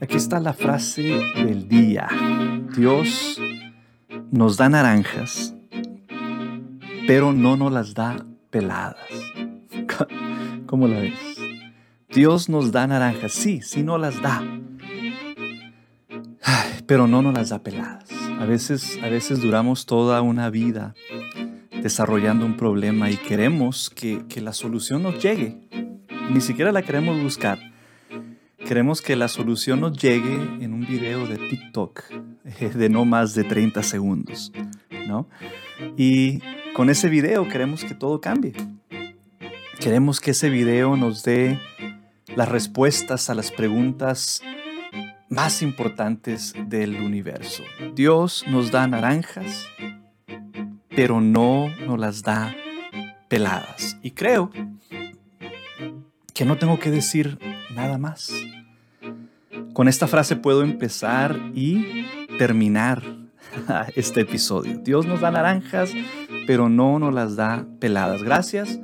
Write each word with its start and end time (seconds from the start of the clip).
Aquí 0.00 0.16
está 0.16 0.40
la 0.40 0.52
frase 0.52 1.02
del 1.36 1.68
día. 1.68 2.08
Dios 2.76 3.40
nos 4.30 4.56
da 4.56 4.68
naranjas, 4.68 5.54
pero 7.06 7.32
no 7.32 7.56
nos 7.56 7.72
las 7.72 7.94
da 7.94 8.16
peladas. 8.50 8.96
¿Cómo 10.66 10.88
la 10.88 10.98
ves? 10.98 11.36
Dios 12.10 12.48
nos 12.48 12.72
da 12.72 12.86
naranjas, 12.86 13.32
sí, 13.32 13.60
sí 13.62 13.82
nos 13.82 14.00
las 14.00 14.20
da, 14.20 14.42
pero 16.86 17.06
no 17.06 17.22
nos 17.22 17.34
las 17.34 17.50
da 17.50 17.62
peladas. 17.62 18.10
A 18.40 18.46
veces, 18.46 18.98
a 19.02 19.08
veces 19.08 19.40
duramos 19.40 19.86
toda 19.86 20.20
una 20.22 20.50
vida 20.50 20.94
desarrollando 21.82 22.44
un 22.44 22.56
problema 22.56 23.10
y 23.10 23.16
queremos 23.16 23.90
que, 23.90 24.24
que 24.28 24.40
la 24.40 24.52
solución 24.52 25.04
nos 25.04 25.22
llegue. 25.22 25.68
Ni 26.30 26.40
siquiera 26.40 26.72
la 26.72 26.82
queremos 26.82 27.22
buscar 27.22 27.73
Queremos 28.66 29.02
que 29.02 29.14
la 29.14 29.28
solución 29.28 29.80
nos 29.80 29.98
llegue 29.98 30.34
en 30.34 30.72
un 30.72 30.86
video 30.86 31.26
de 31.26 31.36
TikTok 31.36 32.02
eh, 32.44 32.70
de 32.70 32.88
no 32.88 33.04
más 33.04 33.34
de 33.34 33.44
30 33.44 33.82
segundos, 33.82 34.52
¿no? 35.06 35.28
Y 35.98 36.40
con 36.72 36.88
ese 36.88 37.10
video 37.10 37.46
queremos 37.46 37.84
que 37.84 37.94
todo 37.94 38.22
cambie. 38.22 38.54
Queremos 39.80 40.18
que 40.18 40.30
ese 40.30 40.48
video 40.48 40.96
nos 40.96 41.22
dé 41.24 41.60
las 42.36 42.48
respuestas 42.48 43.28
a 43.28 43.34
las 43.34 43.50
preguntas 43.50 44.40
más 45.28 45.60
importantes 45.60 46.54
del 46.66 46.96
universo. 46.96 47.64
Dios 47.94 48.46
nos 48.48 48.70
da 48.70 48.86
naranjas, 48.86 49.68
pero 50.88 51.20
no 51.20 51.68
nos 51.86 51.98
las 51.98 52.22
da 52.22 52.56
peladas. 53.28 53.98
Y 54.02 54.12
creo 54.12 54.50
que 56.32 56.44
no 56.46 56.56
tengo 56.56 56.78
que 56.78 56.90
decir 56.90 57.38
nada 57.74 57.98
más. 57.98 58.32
Con 59.74 59.88
esta 59.88 60.06
frase 60.06 60.36
puedo 60.36 60.62
empezar 60.62 61.50
y 61.52 62.06
terminar 62.38 63.02
este 63.96 64.20
episodio. 64.20 64.78
Dios 64.78 65.04
nos 65.04 65.20
da 65.20 65.32
naranjas, 65.32 65.92
pero 66.46 66.68
no 66.68 67.00
nos 67.00 67.12
las 67.12 67.34
da 67.34 67.66
peladas. 67.80 68.22
Gracias 68.22 68.78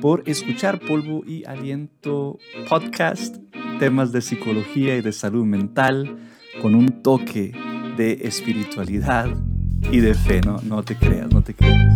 por 0.00 0.24
escuchar 0.26 0.80
Polvo 0.80 1.22
y 1.24 1.44
Aliento 1.44 2.40
Podcast, 2.68 3.36
temas 3.78 4.10
de 4.10 4.20
psicología 4.20 4.96
y 4.96 5.00
de 5.00 5.12
salud 5.12 5.44
mental 5.44 6.18
con 6.60 6.74
un 6.74 7.04
toque 7.04 7.52
de 7.96 8.18
espiritualidad 8.22 9.28
y 9.92 10.00
de 10.00 10.14
fe. 10.14 10.40
No, 10.40 10.60
no 10.64 10.82
te 10.82 10.96
creas, 10.96 11.32
no 11.32 11.40
te 11.42 11.54
creas. 11.54 11.86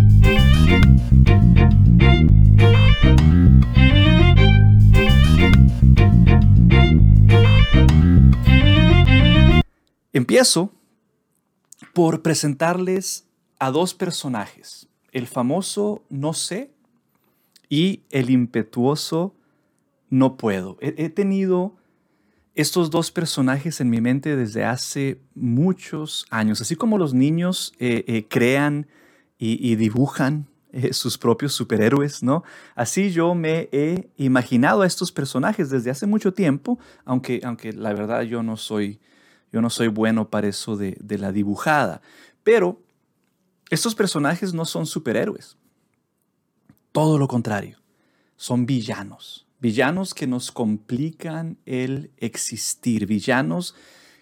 Empiezo 10.13 10.73
por 11.95 12.23
presentarles 12.23 13.27
a 13.59 13.71
dos 13.71 13.95
personajes, 13.95 14.89
el 15.13 15.27
famoso 15.27 16.05
no 16.09 16.33
sé 16.33 16.73
y 17.69 18.03
el 18.11 18.31
impetuoso 18.31 19.35
no 20.09 20.37
puedo. 20.37 20.77
He, 20.81 21.09
tenido 21.09 21.77
estos 22.55 22.91
dos 22.91 23.13
personajes 23.13 23.81
en 23.81 23.91
mi 23.91 24.01
mente 24.01 24.35
desde 24.35 24.65
hace 24.65 25.21
muchos 25.35 26.27
años, 26.31 26.61
así 26.61 26.75
como 26.75 26.99
los 26.99 27.15
niños 27.15 27.73
eh, 27.79 28.05
eh, 28.09 28.27
crean 28.29 28.89
y, 29.39 29.77
dibujan 29.77 30.49
eh, 30.73 30.93
sus 30.93 31.17
propios 31.17 31.55
superhéroes, 31.55 32.23
¿no? 32.23 32.43
Así 32.75 33.11
yo 33.11 33.35
me 33.35 33.71
he 33.73 34.11
imaginado 34.19 34.83
a 34.83 34.87
estos 34.87 35.13
personajes 35.13 35.71
desde 35.71 35.91
hace 35.91 36.07
mucho 36.07 36.35
tiempo, 36.35 36.79
aunque, 37.07 37.41
aunque 37.45 37.73
la 37.73 37.95
verdad 37.95 38.23
yo 38.23 38.43
no 38.43 38.59
soy 38.59 39.01
yo 39.53 39.61
no 39.61 39.71
soy 39.71 39.89
bueno 39.89 40.31
para 40.31 40.49
eso 40.49 40.77
de, 40.77 40.97
la 41.19 41.33
dibujada. 41.33 42.01
Pero 42.43 42.81
estos 43.71 43.95
personajes 43.95 44.55
no 44.55 44.65
son 44.65 44.87
superhéroes. 44.87 45.57
Todo 46.93 47.19
lo 47.19 47.29
contrario. 47.29 47.79
Son 48.37 48.67
villanos. 48.67 49.47
Villanos 49.61 50.15
que 50.15 50.27
nos 50.27 50.51
complican 50.51 51.59
el 51.67 52.11
existir. 52.17 53.07
Villanos 53.07 53.75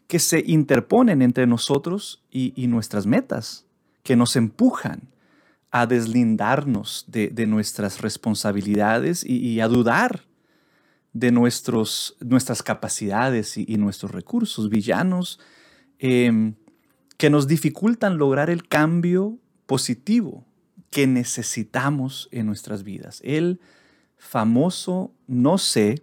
que 0.06 0.18
se 0.18 0.42
interponen 0.46 1.22
entre 1.22 1.46
nosotros 1.46 2.24
y, 2.30 2.66
nuestras 2.66 3.06
metas. 3.06 3.66
Que 4.02 4.16
nos 4.16 4.36
empujan 4.36 5.08
a 5.70 5.86
deslindarnos 5.86 7.04
de, 7.08 7.46
nuestras 7.46 8.00
responsabilidades 8.00 9.24
y 9.24 9.60
a 9.60 9.68
dudar 9.68 10.27
de 11.18 11.32
nuestros, 11.32 12.16
nuestras 12.20 12.62
capacidades 12.62 13.56
y, 13.56 13.76
nuestros 13.76 14.12
recursos, 14.12 14.68
villanos 14.68 15.40
em, 15.98 16.54
que 17.16 17.28
nos 17.28 17.48
dificultan 17.48 18.18
lograr 18.18 18.50
el 18.50 18.68
cambio 18.68 19.38
positivo 19.66 20.46
que 20.90 21.08
necesitamos 21.08 22.28
en 22.30 22.46
nuestras 22.46 22.84
vidas. 22.84 23.20
El 23.24 23.60
famoso 24.16 25.12
no 25.26 25.58
sé 25.58 26.02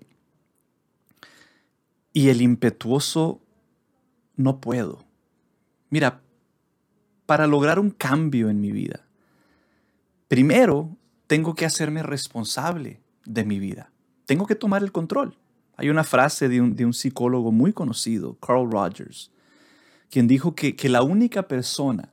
y 2.11 2.27
el 2.27 2.41
impetuoso 2.41 3.41
no 4.35 4.59
puedo. 4.59 5.05
Mira, 5.89 6.21
para 7.25 7.47
lograr 7.47 7.79
un 7.79 7.89
cambio 7.89 8.49
en 8.49 8.59
mi 8.59 8.71
vida, 8.71 9.07
primero 10.27 10.97
tengo 11.27 11.55
que 11.55 11.65
hacerme 11.65 12.03
responsable 12.03 12.99
de 13.23 13.45
mi 13.45 13.59
vida 13.59 13.94
tengo 14.25 14.45
que 14.45 14.55
tomar 14.55 14.83
el 14.83 14.91
control. 14.91 15.37
Hay 15.77 15.89
una 15.89 16.03
frase 16.03 16.47
de 16.47 16.61
un, 16.61 16.93
psicólogo 16.93 17.51
muy 17.51 17.73
conocido, 17.73 18.35
Carl 18.39 18.71
Rogers, 18.71 19.31
quien 20.09 20.27
dijo 20.27 20.55
que, 20.55 20.75
la 20.89 21.01
única 21.01 21.47
persona 21.47 22.09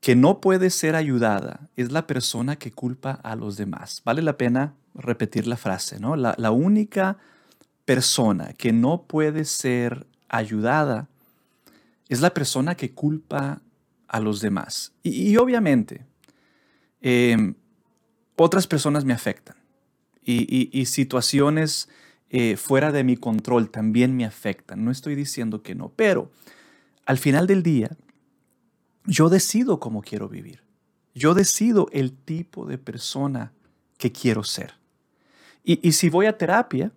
que 0.00 0.16
no 0.16 0.40
puede 0.40 0.70
ser 0.70 0.96
ayudada 0.96 1.68
es 1.76 1.92
la 1.92 2.06
persona 2.08 2.56
que 2.56 2.72
culpa 2.72 3.12
a 3.12 3.36
los 3.36 3.56
demás. 3.56 4.02
Vale 4.04 4.22
la 4.22 4.36
pena 4.36 4.74
repetir 4.94 5.46
la 5.46 5.56
frase, 5.56 6.00
¿no? 6.00 6.16
La, 6.16 6.50
única 6.50 7.18
persona 7.84 8.52
que 8.54 8.72
no 8.72 9.02
puede 9.02 9.44
ser 9.44 10.06
ayudada 10.28 11.08
es 12.08 12.20
la 12.20 12.34
persona 12.34 12.74
que 12.74 12.92
culpa 12.92 13.60
a 14.08 14.18
los 14.18 14.40
demás. 14.40 14.92
Y, 15.04 15.36
obviamente, 15.36 16.04
em, 17.00 17.54
otras 18.36 18.66
personas 18.66 19.04
me 19.04 19.12
afectan 19.12 19.61
y, 20.24 20.86
situaciones 20.86 21.88
eh, 22.30 22.56
fuera 22.56 22.92
de 22.92 23.04
mi 23.04 23.16
control 23.16 23.70
también 23.70 24.16
me 24.16 24.24
afectan. 24.24 24.84
No 24.84 24.90
estoy 24.90 25.14
diciendo 25.14 25.62
que 25.62 25.74
no, 25.74 25.90
pero 25.90 26.30
al 27.04 27.18
final 27.18 27.46
del 27.46 27.62
día, 27.62 27.96
yo 29.04 29.28
decido 29.28 29.80
cómo 29.80 30.02
quiero 30.02 30.28
vivir. 30.28 30.62
Yo 31.14 31.34
decido 31.34 31.88
el 31.92 32.12
tipo 32.12 32.66
de 32.66 32.78
persona 32.78 33.52
que 33.98 34.12
quiero 34.12 34.44
ser. 34.44 34.74
Y, 35.64 35.92
si 35.92 36.08
voy 36.08 36.26
a 36.26 36.36
terapia, 36.36 36.92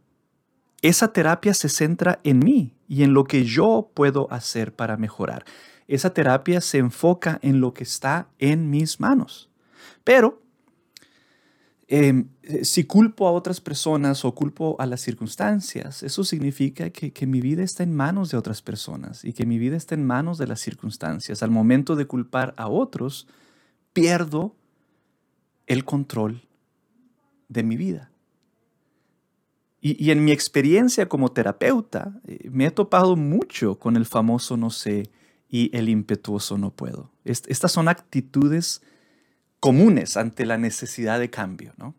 esa 0.81 1.13
terapia 1.13 1.53
se 1.53 1.69
centra 1.69 2.19
en 2.23 2.39
mí 2.39 2.73
y 2.87 3.03
en 3.03 3.13
lo 3.13 3.25
que 3.25 3.43
yo 3.43 3.91
puedo 3.93 4.31
hacer 4.31 4.73
para 4.73 4.97
mejorar. 4.97 5.45
Esa 5.87 6.13
terapia 6.13 6.61
se 6.61 6.79
enfoca 6.79 7.37
en 7.43 7.59
lo 7.59 7.73
que 7.73 7.83
está 7.83 8.27
en 8.39 8.71
mis 8.71 8.99
manos. 8.99 9.49
Pero 10.03 10.41
eh, 11.87 12.25
si 12.63 12.85
culpo 12.85 13.27
a 13.27 13.31
otras 13.31 13.61
personas 13.61 14.25
o 14.25 14.33
culpo 14.33 14.75
a 14.79 14.87
las 14.87 15.01
circunstancias, 15.01 16.01
eso 16.01 16.23
significa 16.23 16.89
que, 16.89 17.13
que, 17.13 17.27
mi 17.27 17.41
vida 17.41 17.61
está 17.61 17.83
en 17.83 17.93
manos 17.93 18.31
de 18.31 18.37
otras 18.37 18.63
personas 18.63 19.23
y 19.23 19.33
que 19.33 19.45
mi 19.45 19.59
vida 19.59 19.77
está 19.77 19.93
en 19.93 20.05
manos 20.05 20.39
de 20.39 20.47
las 20.47 20.59
circunstancias. 20.59 21.43
Al 21.43 21.51
momento 21.51 21.95
de 21.95 22.07
culpar 22.07 22.55
a 22.57 22.67
otros, 22.69 23.27
pierdo 23.93 24.55
el 25.67 25.85
control 25.85 26.41
de 27.49 27.61
mi 27.61 27.77
vida. 27.77 28.09
Y, 29.79 30.03
y 30.03 30.09
en 30.09 30.25
mi 30.25 30.31
experiencia 30.31 31.07
como 31.07 31.31
terapeuta, 31.31 32.19
eh, 32.25 32.49
me 32.51 32.65
he 32.65 32.71
topado 32.71 33.15
mucho 33.15 33.77
con 33.77 33.95
el 33.95 34.07
famoso 34.07 34.57
no 34.57 34.71
sé 34.71 35.11
y 35.47 35.75
el 35.77 35.89
impetuoso 35.89 36.57
no 36.57 36.71
puedo. 36.71 37.11
estas 37.23 37.71
son 37.71 37.87
actitudes 37.87 38.81
comunes 39.59 40.17
ante 40.17 40.45
la 40.45 40.57
necesidad 40.57 41.19
de 41.19 41.29
cambio. 41.29 41.73
¿no? 41.77 41.95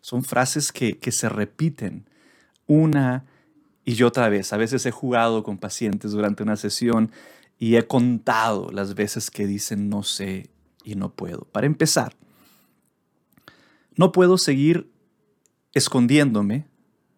Son 0.00 0.22
frases 0.22 0.70
que, 0.72 0.98
se 1.10 1.28
repiten 1.28 2.08
una 2.66 3.24
y 3.84 4.02
otra 4.02 4.28
vez. 4.28 4.52
A 4.52 4.56
veces 4.56 4.86
he 4.86 4.90
jugado 4.90 5.42
con 5.42 5.58
pacientes 5.58 6.12
durante 6.12 6.42
una 6.42 6.56
sesión 6.56 7.10
y 7.58 7.76
he 7.76 7.86
contado 7.86 8.70
las 8.70 8.94
veces 8.94 9.30
que 9.30 9.46
dicen 9.46 9.88
no 9.88 10.02
sé 10.02 10.50
y 10.84 10.94
no 10.94 11.12
puedo. 11.12 11.44
Para 11.46 11.66
empezar, 11.66 12.14
no 13.96 14.12
puedo 14.12 14.38
seguir 14.38 14.92
escondiéndome. 15.72 16.68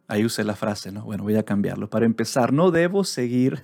Ahí 0.07 0.25
usé 0.25 0.43
la 0.43 0.57
frase, 0.57 0.91
¿no? 0.91 1.05
Bueno, 1.05 1.25
voy 1.25 1.37
a 1.37 1.43
cambiarlo. 1.43 1.91
Para 1.91 2.07
empezar, 2.07 2.55
no 2.55 2.71
debo 2.71 3.05
seguir 3.05 3.63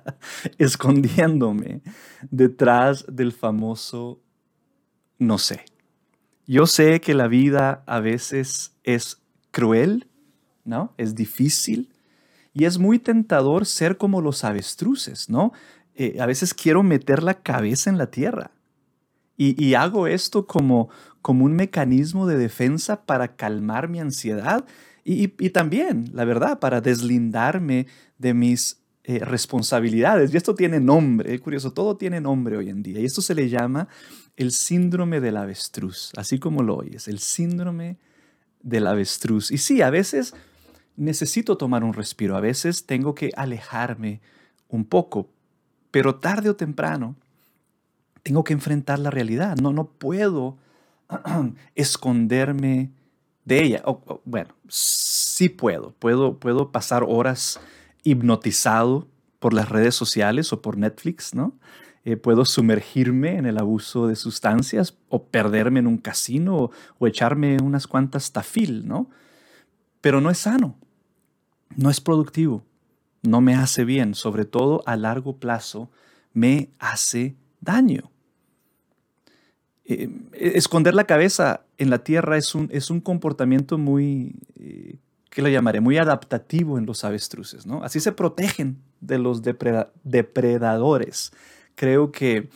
escondiéndome 0.58 1.82
detrás 2.30 3.04
del 3.06 3.32
famoso 3.32 4.22
no 5.18 5.38
sé. 5.38 5.64
Yo 6.46 6.66
sé 6.66 7.00
que 7.00 7.14
la 7.14 7.28
vida 7.28 7.82
a 7.86 8.00
veces 8.00 8.72
es 8.82 9.22
cruel, 9.50 10.08
¿no? 10.64 10.94
Es 10.96 11.14
difícil 11.14 11.90
Y 12.54 12.66
es 12.66 12.78
muy 12.78 12.98
tentador 12.98 13.64
ser 13.64 13.96
como 13.96 14.20
los 14.20 14.44
avestruces, 14.44 15.30
¿no? 15.30 15.52
Eh, 15.94 16.18
a 16.20 16.26
veces 16.26 16.52
quiero 16.52 16.82
meter 16.82 17.22
la 17.22 17.42
cabeza 17.42 17.88
en 17.88 17.96
la 17.96 18.10
tierra. 18.10 18.50
Y, 19.38 19.74
hago 19.74 20.06
esto 20.06 20.46
como, 20.46 20.88
como 21.20 21.44
un 21.44 21.54
mecanismo 21.54 22.28
de 22.28 22.36
defensa 22.36 23.04
para 23.06 23.34
calmar 23.34 23.88
mi 23.88 23.98
ansiedad 23.98 24.64
y, 25.04 25.28
también, 25.50 26.10
la 26.12 26.24
verdad, 26.24 26.60
para 26.60 26.80
deslindarme 26.80 27.86
de 28.18 28.34
mis 28.34 28.82
eh, 29.02 29.18
responsabilidades. 29.18 30.32
Y 30.32 30.36
esto 30.36 30.54
tiene 30.54 30.78
nombre, 30.78 31.34
es 31.34 31.40
curioso, 31.40 31.72
todo 31.72 31.96
tiene 31.96 32.20
nombre 32.20 32.56
hoy 32.56 32.68
en 32.68 32.84
día. 32.84 33.00
Y 33.00 33.04
esto 33.04 33.20
se 33.20 33.34
le 33.34 33.48
llama 33.48 33.88
el 34.36 34.52
síndrome 34.52 35.20
del 35.20 35.36
avestruz, 35.36 36.12
así 36.16 36.38
como 36.38 36.62
lo 36.62 36.76
oyes, 36.76 37.08
el 37.08 37.18
síndrome 37.18 37.98
del 38.62 38.86
avestruz. 38.86 39.50
Y 39.50 39.58
sí, 39.58 39.82
a 39.82 39.90
veces 39.90 40.34
necesito 40.96 41.56
tomar 41.56 41.84
un 41.84 41.92
respiro, 41.92 42.36
a 42.36 42.40
veces 42.40 42.86
tengo 42.86 43.14
que 43.14 43.30
alejarme 43.36 44.20
un 44.68 44.84
poco, 44.84 45.28
pero 45.90 46.16
tarde 46.16 46.48
o 46.48 46.56
temprano 46.56 47.16
tengo 48.22 48.44
que 48.44 48.52
enfrentar 48.52 48.98
la 48.98 49.10
realidad. 49.10 49.56
No, 49.56 49.72
no 49.72 49.86
puedo 49.86 50.56
esconderme 51.74 52.90
de 53.44 53.62
ella. 53.62 53.82
bueno, 54.24 54.54
sí 54.68 55.48
puedo. 55.48 55.92
puedo. 55.98 56.38
Puedo 56.38 56.70
pasar 56.70 57.04
horas 57.06 57.60
hipnotizado 58.04 59.08
por 59.38 59.52
las 59.52 59.68
redes 59.68 59.94
sociales 59.94 60.52
o 60.52 60.62
por 60.62 60.76
Netflix, 60.76 61.34
¿no? 61.34 61.54
Eh, 62.04 62.16
puedo 62.16 62.44
sumergirme 62.44 63.36
en 63.36 63.46
el 63.46 63.58
abuso 63.58 64.08
de 64.08 64.16
sustancias 64.16 64.98
o 65.08 65.22
perderme 65.22 65.78
en 65.78 65.86
un 65.86 65.98
casino 65.98 66.72
o, 66.98 67.06
echarme 67.06 67.58
unas 67.62 67.86
cuantas 67.86 68.32
tafil, 68.32 68.88
¿no? 68.88 69.08
Pero 70.00 70.20
no 70.20 70.28
es 70.28 70.38
sano, 70.38 70.76
no 71.76 71.90
es 71.90 72.00
productivo, 72.00 72.64
no 73.22 73.40
me 73.40 73.54
hace 73.54 73.84
bien, 73.84 74.16
sobre 74.16 74.44
todo 74.44 74.82
a 74.84 74.96
largo 74.96 75.36
plazo 75.36 75.90
me 76.32 76.70
hace 76.80 77.36
daño. 77.60 78.10
Eh, 79.84 80.10
esconder 80.32 80.94
la 80.94 81.04
cabeza 81.04 81.66
en 81.78 81.88
la 81.88 82.02
tierra 82.02 82.36
es 82.36 82.56
un, 82.56 82.68
es 82.72 82.90
un 82.90 83.00
comportamiento 83.00 83.78
muy, 83.78 84.34
eh, 84.56 84.96
¿qué 85.30 85.42
llamaré? 85.52 85.80
Muy 85.80 85.98
adaptativo 85.98 86.78
en 86.78 86.86
los 86.86 87.04
avestruces, 87.04 87.64
¿no? 87.64 87.84
Así 87.84 88.00
se 88.00 88.10
protegen 88.10 88.78
de 89.00 89.18
los 89.18 89.42
depredadores. 89.42 91.32
Creo 91.74 92.12
que, 92.12 92.48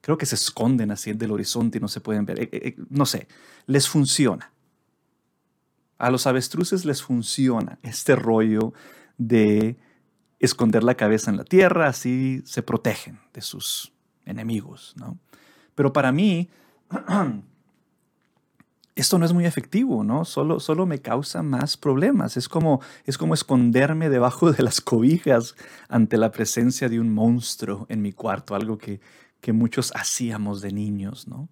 creo 0.00 0.18
que 0.18 0.26
se 0.26 0.34
esconden 0.34 0.90
así 0.90 1.12
del 1.12 1.32
horizonte 1.32 1.78
y 1.78 1.80
no 1.80 1.88
se 1.88 2.00
pueden 2.00 2.26
ver. 2.26 2.48
Eh, 2.52 2.76
no 2.90 3.06
sé, 3.06 3.28
les 3.66 3.88
funciona. 3.88 4.52
A 5.98 6.10
los 6.10 6.26
avestruces 6.26 6.84
les 6.84 7.02
funciona 7.02 7.78
este 7.82 8.16
rollo 8.16 8.72
de 9.16 9.76
esconder 10.40 10.82
la 10.84 10.96
cabeza 10.96 11.30
en 11.30 11.36
la 11.36 11.44
tierra, 11.44 11.88
así 11.88 12.42
se 12.44 12.62
protegen 12.62 13.20
de 13.32 13.40
sus 13.40 13.92
enemigos, 14.26 14.94
¿no? 14.96 15.18
Pero 15.74 15.92
para 15.92 16.12
mí, 16.12 16.50
esto 18.96 19.18
no 19.18 19.24
es 19.24 19.32
muy 19.32 19.44
efectivo, 19.44 20.04
¿no? 20.04 20.24
Solo, 20.24 20.60
solo 20.60 20.86
me 20.86 21.00
causa 21.00 21.42
más 21.42 21.76
problemas. 21.76 22.36
Es 22.36 22.48
como, 22.48 22.80
es 23.06 23.18
como 23.18 23.34
esconderme 23.34 24.08
debajo 24.08 24.52
de 24.52 24.62
las 24.62 24.80
cobijas 24.80 25.56
ante 25.88 26.16
la 26.16 26.30
presencia 26.30 26.88
de 26.88 27.00
un 27.00 27.12
monstruo 27.12 27.86
en 27.88 28.02
mi 28.02 28.12
cuarto, 28.12 28.54
algo 28.54 28.78
que, 28.78 29.00
que 29.40 29.52
muchos 29.52 29.92
hacíamos 29.96 30.60
de 30.60 30.72
niños, 30.72 31.26
¿no? 31.26 31.48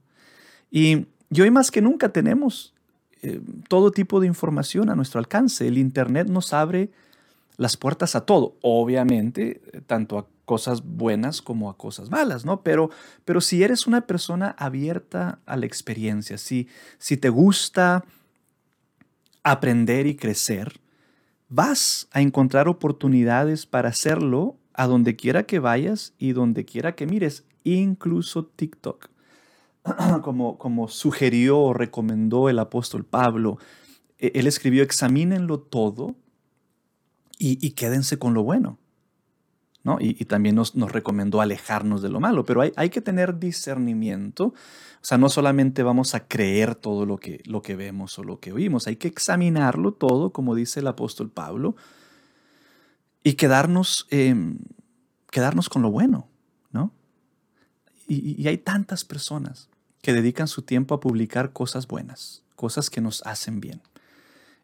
Y, 0.71 1.07
hoy 1.39 1.51
más 1.51 1.71
que 1.71 1.83
nunca 1.83 2.11
tenemos 2.11 2.75
eh, 3.23 3.41
todo 3.69 3.91
tipo 3.91 4.21
de 4.21 4.27
información 4.27 4.89
a 4.89 4.95
nuestro 4.95 5.19
alcance. 5.19 5.67
El 5.67 5.79
Internet 5.79 6.29
nos 6.29 6.53
abre 6.53 6.91
las 7.57 7.77
puertas 7.77 8.15
a 8.15 8.25
todo, 8.25 8.57
obviamente, 8.63 9.61
tanto 9.87 10.19
a 10.19 10.27
cosas 10.45 10.83
buenas 10.83 11.41
como 11.43 11.71
a 11.71 11.77
cosas 11.77 12.11
malas, 12.11 12.45
¿no? 12.45 12.63
Pero, 12.63 12.91
pero 13.25 13.41
si 13.41 13.63
eres 13.63 13.87
una 13.87 14.07
persona 14.07 14.55
abierta 14.59 15.41
a 15.47 15.57
la 15.57 15.67
experiencia, 15.67 16.39
si, 16.39 16.69
si 16.99 17.17
te 17.17 17.29
gusta 17.29 18.05
aprender 19.43 20.07
y 20.07 20.17
crecer, 20.17 20.81
vas 21.49 22.09
a 22.13 22.21
encontrar 22.21 22.69
oportunidades 22.69 23.67
para 23.67 23.91
hacerlo 23.91 24.57
a 24.75 24.87
donde 24.87 25.17
quiera 25.17 25.45
que 25.45 25.59
vayas 25.59 26.15
y 26.19 26.33
donde 26.33 26.65
quiera 26.65 26.95
que 26.95 27.07
mires, 27.07 27.45
incluso 27.65 28.45
TikTok. 28.47 29.11
Como, 30.23 30.59
como 30.59 30.87
sugirió 30.87 31.59
o 31.59 31.75
recomendó 31.75 32.49
el 32.49 32.61
apóstol 32.61 33.05
Pablo, 33.05 33.59
e, 34.17 34.31
él 34.37 34.47
escribió, 34.47 34.85
examínenlo 34.85 35.59
todo 35.59 36.15
y, 37.37 37.59
y 37.67 37.73
quédense 37.73 38.17
con 38.17 38.33
lo 38.33 38.45
bueno. 38.45 38.79
Y, 39.99 40.25
también 40.27 40.55
nos, 40.55 40.75
recomendó 40.75 41.41
alejarnos 41.41 42.03
de 42.03 42.09
lo 42.09 42.21
malo, 42.21 42.45
pero 42.45 42.63
hay, 42.77 42.91
que 42.91 43.01
tener 43.01 43.41
discernimiento. 43.41 44.47
O 44.47 45.05
sea, 45.05 45.19
no 45.19 45.29
solamente 45.29 45.83
vamos 45.83 46.15
a 46.15 46.29
creer 46.29 46.77
todo 46.77 47.05
lo 47.05 47.19
que, 47.19 47.43
lo 47.47 47.63
que 47.63 47.75
vemos 47.75 48.17
o 48.19 48.23
lo 48.23 48.39
que 48.39 48.53
oímos, 48.53 48.87
hay 48.87 48.97
que 48.97 49.09
examinarlo 49.09 49.93
todo, 49.93 50.33
como 50.33 50.55
dice 50.55 50.81
el 50.81 50.87
apóstol 50.87 51.31
Pablo, 51.31 51.75
y 53.25 53.35
quedarnos, 53.35 54.07
em, 54.11 54.59
quedarnos 55.31 55.69
con 55.69 55.83
lo 55.83 55.91
bueno, 55.91 56.29
¿no? 56.71 56.93
Y 58.07 58.47
hay 58.47 58.59
tantas 58.59 59.05
personas 59.05 59.69
que 60.01 60.13
dedican 60.13 60.47
su 60.47 60.63
tiempo 60.63 60.95
a 60.95 61.01
publicar 61.01 61.53
cosas 61.53 61.89
buenas, 61.89 62.43
cosas 62.57 62.91
que 62.91 63.01
nos 63.01 63.25
hacen 63.27 63.61
bien. 63.61 63.81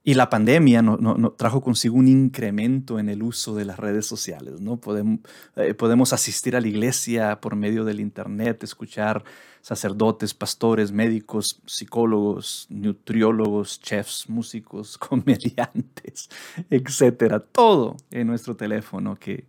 Y 0.04 0.14
la 0.14 0.30
pandemia 0.30 0.80
no, 0.80 1.32
trajo 1.32 1.60
consigo 1.60 1.96
un 1.96 2.08
incremento 2.08 2.98
en 2.98 3.08
el 3.08 3.22
uso 3.22 3.54
de 3.54 3.64
las 3.64 3.78
redes 3.78 4.06
sociales. 4.06 4.60
¿no? 4.60 4.78
Podemos, 4.78 5.20
eh, 5.56 5.74
podemos 5.74 6.12
asistir 6.12 6.56
a 6.56 6.60
la 6.60 6.68
iglesia 6.68 7.40
por 7.40 7.56
medio 7.56 7.84
del 7.84 8.00
Internet, 8.00 8.62
escuchar 8.62 9.24
sacerdotes, 9.60 10.32
pastores, 10.32 10.92
médicos, 10.92 11.60
psicólogos, 11.66 12.66
nutriólogos, 12.70 13.80
chefs, 13.80 14.30
músicos, 14.30 14.96
comediantes, 14.98 16.30
etcétera. 16.70 17.40
Todo 17.40 17.96
en 18.10 18.28
nuestro 18.28 18.56
teléfono 18.56 19.16
que, 19.16 19.46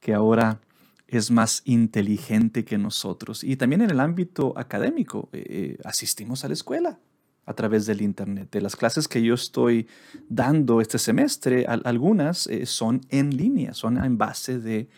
que 0.00 0.12
ahora 0.12 0.60
es 1.06 1.30
más 1.30 1.62
inteligente 1.64 2.64
que 2.64 2.76
nosotros. 2.76 3.44
Y 3.44 3.56
también 3.56 3.82
en 3.82 3.90
el 3.90 4.00
ámbito 4.00 4.52
académico, 4.56 5.28
eh, 5.32 5.44
eh, 5.48 5.78
asistimos 5.84 6.44
a 6.44 6.48
la 6.48 6.54
escuela 6.54 6.98
a 7.46 7.54
través 7.54 7.86
del 7.86 8.00
Internet. 8.00 8.50
De 8.50 8.60
las 8.60 8.76
clases 8.76 9.08
que 9.08 9.22
yo 9.22 9.34
estoy 9.34 9.86
dando 10.28 10.80
este 10.80 10.98
semestre, 10.98 11.66
algunas 11.66 12.46
eh, 12.46 12.66
son 12.66 13.00
en 13.10 13.36
línea, 13.36 13.74
son 13.74 14.02
en 14.02 14.16
base 14.16 14.58
de, 14.58 14.88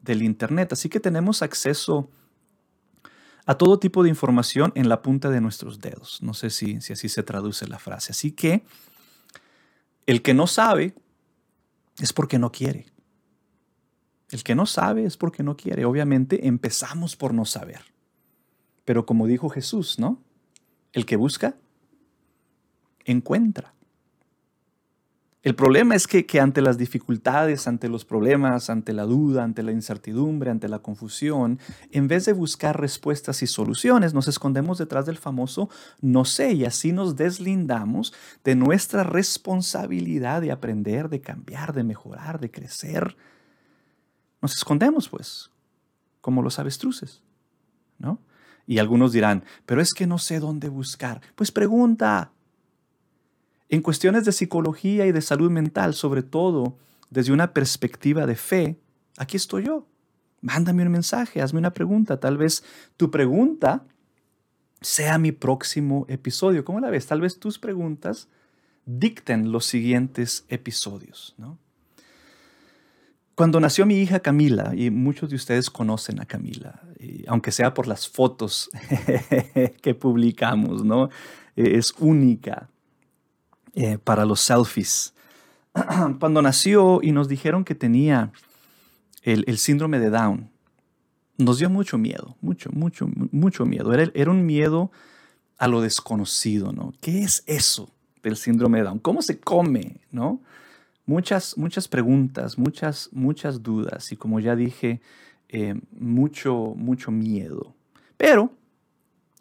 del 0.00 0.22
Internet. 0.22 0.72
Así 0.72 0.88
que 0.88 1.00
tenemos 1.00 1.42
acceso 1.42 2.10
a 3.44 3.56
todo 3.56 3.78
tipo 3.78 4.02
de 4.02 4.08
información 4.08 4.72
en 4.74 4.88
la 4.88 5.02
punta 5.02 5.30
de 5.30 5.40
nuestros 5.40 5.80
dedos. 5.80 6.22
No 6.22 6.34
sé 6.34 6.50
si, 6.50 6.80
si 6.80 6.92
así 6.92 7.08
se 7.08 7.22
traduce 7.22 7.66
la 7.66 7.78
frase. 7.78 8.12
Así 8.12 8.32
que 8.32 8.64
el 10.06 10.22
que 10.22 10.34
no 10.34 10.46
sabe 10.46 10.94
es 11.98 12.12
porque 12.12 12.38
no 12.38 12.52
quiere. 12.52 12.86
El 14.30 14.42
que 14.42 14.54
no 14.54 14.66
sabe 14.66 15.04
es 15.04 15.16
porque 15.16 15.42
no 15.42 15.56
quiere. 15.56 15.84
Obviamente 15.84 16.46
empezamos 16.46 17.16
por 17.16 17.32
no 17.32 17.44
saber. 17.44 17.80
Pero 18.84 19.06
como 19.06 19.26
dijo 19.26 19.48
Jesús, 19.48 19.98
¿no? 19.98 20.22
El 20.98 21.06
que 21.06 21.14
busca, 21.14 21.54
encuentra. 23.04 23.72
El 25.44 25.54
problema 25.54 25.94
es 25.94 26.08
que, 26.08 26.40
ante 26.40 26.60
las 26.60 26.76
dificultades, 26.76 27.68
ante 27.68 27.88
los 27.88 28.04
problemas, 28.04 28.68
ante 28.68 28.92
la 28.92 29.04
duda, 29.04 29.44
ante 29.44 29.62
la 29.62 29.70
incertidumbre, 29.70 30.50
ante 30.50 30.68
la 30.68 30.80
confusión, 30.80 31.60
en 31.92 32.08
vez 32.08 32.24
de 32.24 32.32
buscar 32.32 32.80
respuestas 32.80 33.44
y 33.44 33.46
soluciones, 33.46 34.12
nos 34.12 34.26
escondemos 34.26 34.76
detrás 34.78 35.06
del 35.06 35.18
famoso 35.18 35.70
no 36.00 36.24
sé 36.24 36.54
y 36.54 36.64
así 36.64 36.90
nos 36.90 37.14
deslindamos 37.14 38.12
de 38.42 38.56
nuestra 38.56 39.04
responsabilidad 39.04 40.40
de 40.40 40.50
aprender, 40.50 41.08
de 41.08 41.20
cambiar, 41.20 41.74
de 41.74 41.84
mejorar, 41.84 42.40
de 42.40 42.50
crecer. 42.50 43.16
Nos 44.42 44.56
escondemos, 44.56 45.08
pues, 45.08 45.52
como 46.20 46.42
los 46.42 46.58
avestruces, 46.58 47.22
¿no? 48.00 48.18
Y 48.68 48.78
algunos 48.78 49.12
dirán, 49.12 49.44
pero 49.64 49.80
es 49.80 49.94
que 49.94 50.06
no 50.06 50.18
sé 50.18 50.40
dónde 50.40 50.68
buscar. 50.68 51.22
Pues 51.34 51.50
pregunta. 51.50 52.32
En 53.70 53.80
cuestiones 53.80 54.26
de 54.26 54.32
psicología 54.32 55.06
y 55.06 55.12
de 55.12 55.22
salud 55.22 55.50
mental, 55.50 55.94
sobre 55.94 56.22
todo 56.22 56.76
desde 57.08 57.32
una 57.32 57.54
perspectiva 57.54 58.26
de 58.26 58.36
fe, 58.36 58.78
aquí 59.16 59.38
estoy 59.38 59.64
yo. 59.64 59.86
Mándame 60.42 60.82
un 60.82 60.92
mensaje, 60.92 61.40
hazme 61.40 61.58
una 61.58 61.72
pregunta. 61.72 62.20
Tal 62.20 62.36
vez 62.36 62.62
tu 62.98 63.10
pregunta 63.10 63.86
sea 64.82 65.16
mi 65.16 65.32
próximo 65.32 66.04
episodio. 66.08 66.62
¿Cómo 66.62 66.78
la 66.78 66.90
ves? 66.90 67.06
Tal 67.06 67.22
vez 67.22 67.40
tus 67.40 67.58
preguntas 67.58 68.28
dicten 68.84 69.50
los 69.50 69.64
siguientes 69.64 70.44
episodios. 70.50 71.34
Cuando 73.34 73.60
nació 73.60 73.86
mi 73.86 73.96
hija 73.96 74.20
Camila, 74.20 74.74
y 74.74 74.90
muchos 74.90 75.30
de 75.30 75.36
ustedes 75.36 75.70
conocen 75.70 76.20
a 76.20 76.26
Camila, 76.26 76.82
aunque 77.26 77.52
sea 77.52 77.74
por 77.74 77.86
las 77.86 78.08
fotos 78.08 78.70
que 79.82 79.94
publicamos, 79.94 80.84
¿no? 80.84 81.10
Es 81.56 81.94
única 81.98 82.68
eh, 83.74 83.98
para 83.98 84.24
los 84.24 84.40
selfies. 84.40 85.14
cuando 86.20 86.42
nació 86.42 87.00
y 87.02 87.12
nos 87.12 87.28
dijeron 87.28 87.64
que 87.64 87.74
tenía 87.74 88.32
el, 89.22 89.58
síndrome 89.58 89.98
de 89.98 90.10
Down, 90.10 90.50
nos 91.36 91.58
dio 91.58 91.70
mucho 91.70 91.98
miedo, 91.98 92.36
mucho, 92.40 92.70
mucho, 92.72 93.08
mucho 93.30 93.66
miedo. 93.66 93.92
Era, 93.92 94.10
era 94.14 94.30
un 94.30 94.46
miedo 94.46 94.90
a 95.58 95.68
lo 95.68 95.80
desconocido, 95.80 96.72
¿no? 96.72 96.94
¿Qué 97.00 97.22
es 97.22 97.44
eso 97.46 97.90
del 98.22 98.36
síndrome 98.36 98.78
de 98.78 98.84
Down? 98.84 98.98
¿Cómo 98.98 99.22
se 99.22 99.38
come, 99.38 100.00
no? 100.10 100.40
Muchas, 101.06 101.56
muchas 101.56 101.88
preguntas, 101.88 102.58
muchas, 102.58 103.08
muchas 103.12 103.62
dudas 103.62 104.12
y 104.12 104.16
como 104.16 104.40
ya 104.40 104.56
dije, 104.56 105.00
eh, 105.48 105.74
mucho, 105.92 106.74
mucho 106.76 107.10
miedo. 107.10 107.74
Pero 108.16 108.52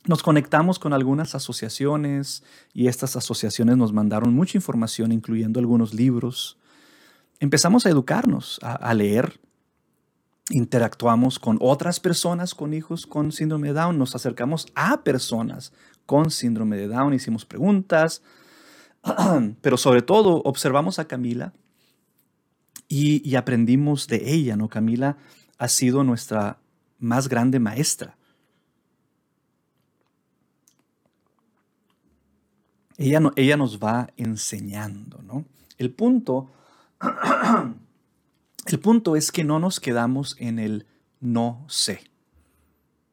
nos 0.07 0.23
conectamos 0.23 0.79
con 0.79 0.93
algunas 0.93 1.35
asociaciones 1.35 2.43
y 2.73 2.87
estas 2.87 3.17
asociaciones 3.17 3.75
nos 3.75 3.91
mandaron 3.91 4.33
mucha 4.33 4.57
información, 4.57 5.11
incluyendo 5.11 5.59
algunos 5.59 5.93
libros. 5.93 6.57
Empezamos 7.41 7.85
a 7.85 7.89
educarnos, 7.89 8.57
a, 8.63 8.93
leer, 8.93 9.37
interactuamos 10.49 11.39
con 11.39 11.57
otras 11.59 11.99
personas 11.99 12.55
con 12.55 12.73
hijos 12.73 13.05
con 13.05 13.33
síndrome 13.33 13.67
de 13.67 13.73
Down, 13.73 13.97
nos 13.97 14.15
acercamos 14.15 14.67
a 14.75 15.03
personas 15.03 15.73
con 16.05 16.31
síndrome 16.31 16.77
de 16.77 16.87
Down, 16.87 17.13
hicimos 17.13 17.45
preguntas, 17.45 18.23
pero 19.61 19.75
sobre 19.75 20.01
todo 20.01 20.41
observamos 20.45 20.99
a 20.99 21.07
Camila 21.07 21.53
y, 22.87 23.29
y, 23.29 23.35
aprendimos 23.35 24.07
de 24.07 24.31
ella, 24.31 24.55
¿no? 24.55 24.69
Camila 24.69 25.17
ha 25.57 25.67
sido 25.67 26.03
nuestra 26.03 26.59
más 26.99 27.27
grande 27.27 27.59
maestra. 27.59 28.17
ella, 32.97 33.21
ella 33.35 33.57
nos 33.57 33.79
va 33.79 34.09
enseñando, 34.17 35.21
¿no? 35.21 35.45
El 35.77 35.91
punto, 35.91 36.49
el 38.65 38.79
punto 38.79 39.15
es 39.15 39.31
que 39.31 39.43
no 39.43 39.59
nos 39.59 39.79
quedamos 39.79 40.35
en 40.39 40.59
el 40.59 40.87
no 41.19 41.63
sé, 41.69 42.01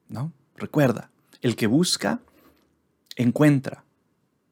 ¿no? 0.08 0.32
Recuerda, 0.56 1.10
el 1.42 1.56
que 1.56 1.66
busca, 1.66 2.20
encuentra. 3.16 3.84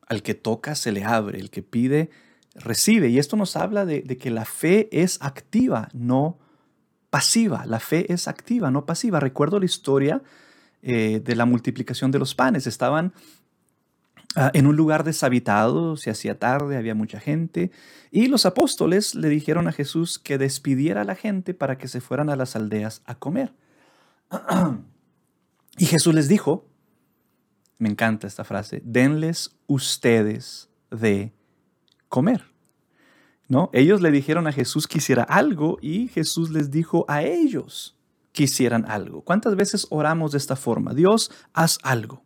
Al 0.06 0.22
que 0.22 0.34
toca, 0.34 0.74
se 0.74 0.92
le 0.92 1.04
abre. 1.04 1.38
El 1.40 1.48
que 1.48 1.62
pide, 1.62 2.10
recibe. 2.54 3.08
Y 3.08 3.18
esto 3.18 3.36
nos 3.36 3.56
habla 3.56 3.86
de, 3.86 4.02
que 4.18 4.30
la 4.30 4.44
fe 4.44 4.88
es 4.92 5.16
activa, 5.22 5.88
no 5.94 6.38
pasiva. 7.12 7.66
La 7.66 7.78
fe 7.78 8.12
es 8.12 8.26
activa, 8.26 8.72
no 8.72 8.86
pasiva. 8.86 9.20
Recuerdo 9.20 9.60
la 9.60 9.66
historia 9.66 10.22
eh, 10.82 11.20
de 11.22 11.36
la 11.36 11.44
multiplicación 11.44 12.10
de 12.10 12.18
los 12.18 12.34
panes. 12.34 12.66
Estaban 12.66 13.12
Ah, 14.34 14.50
en 14.54 14.66
un 14.66 14.76
lugar 14.76 15.04
deshabitado, 15.04 15.96
se 15.98 16.08
hacía 16.08 16.38
tarde, 16.38 16.78
había 16.78 16.94
mucha 16.94 17.20
gente, 17.20 17.70
y 18.10 18.28
los 18.28 18.46
apóstoles 18.46 19.14
le 19.14 19.28
dijeron 19.28 19.68
a 19.68 19.72
Jesús 19.72 20.18
que 20.18 20.38
despidiera 20.38 21.02
a 21.02 21.04
la 21.04 21.16
gente 21.16 21.52
para 21.52 21.76
que 21.76 21.86
se 21.86 22.00
fueran 22.00 22.30
a 22.30 22.36
las 22.36 22.56
aldeas 22.56 23.02
a 23.04 23.14
comer. 23.14 23.52
Y 25.78 25.86
Jesús 25.86 26.14
les 26.14 26.28
dijo, 26.28 26.66
me 27.78 27.88
encanta 27.88 28.26
esta 28.26 28.44
frase, 28.44 28.82
denles 28.84 29.56
ustedes 29.66 30.68
de 30.90 31.32
comer. 32.10 32.51
Ellos 33.72 34.00
le 34.00 34.10
dijeron 34.10 34.46
a 34.46 34.52
Jesús 34.52 34.86
que 34.86 34.98
hiciera 34.98 35.22
algo 35.22 35.78
y 35.80 36.08
Jesús 36.08 36.50
les 36.50 36.70
dijo 36.70 37.04
a 37.08 37.22
ellos 37.22 37.96
que 38.32 38.44
hicieran 38.44 38.84
algo. 38.88 39.22
¿Cuántas 39.22 39.56
veces 39.56 39.86
oramos 39.90 40.32
de 40.32 40.38
esta 40.38 40.56
forma? 40.56 40.94
Dios, 40.94 41.30
haz 41.52 41.78
algo 41.82 42.22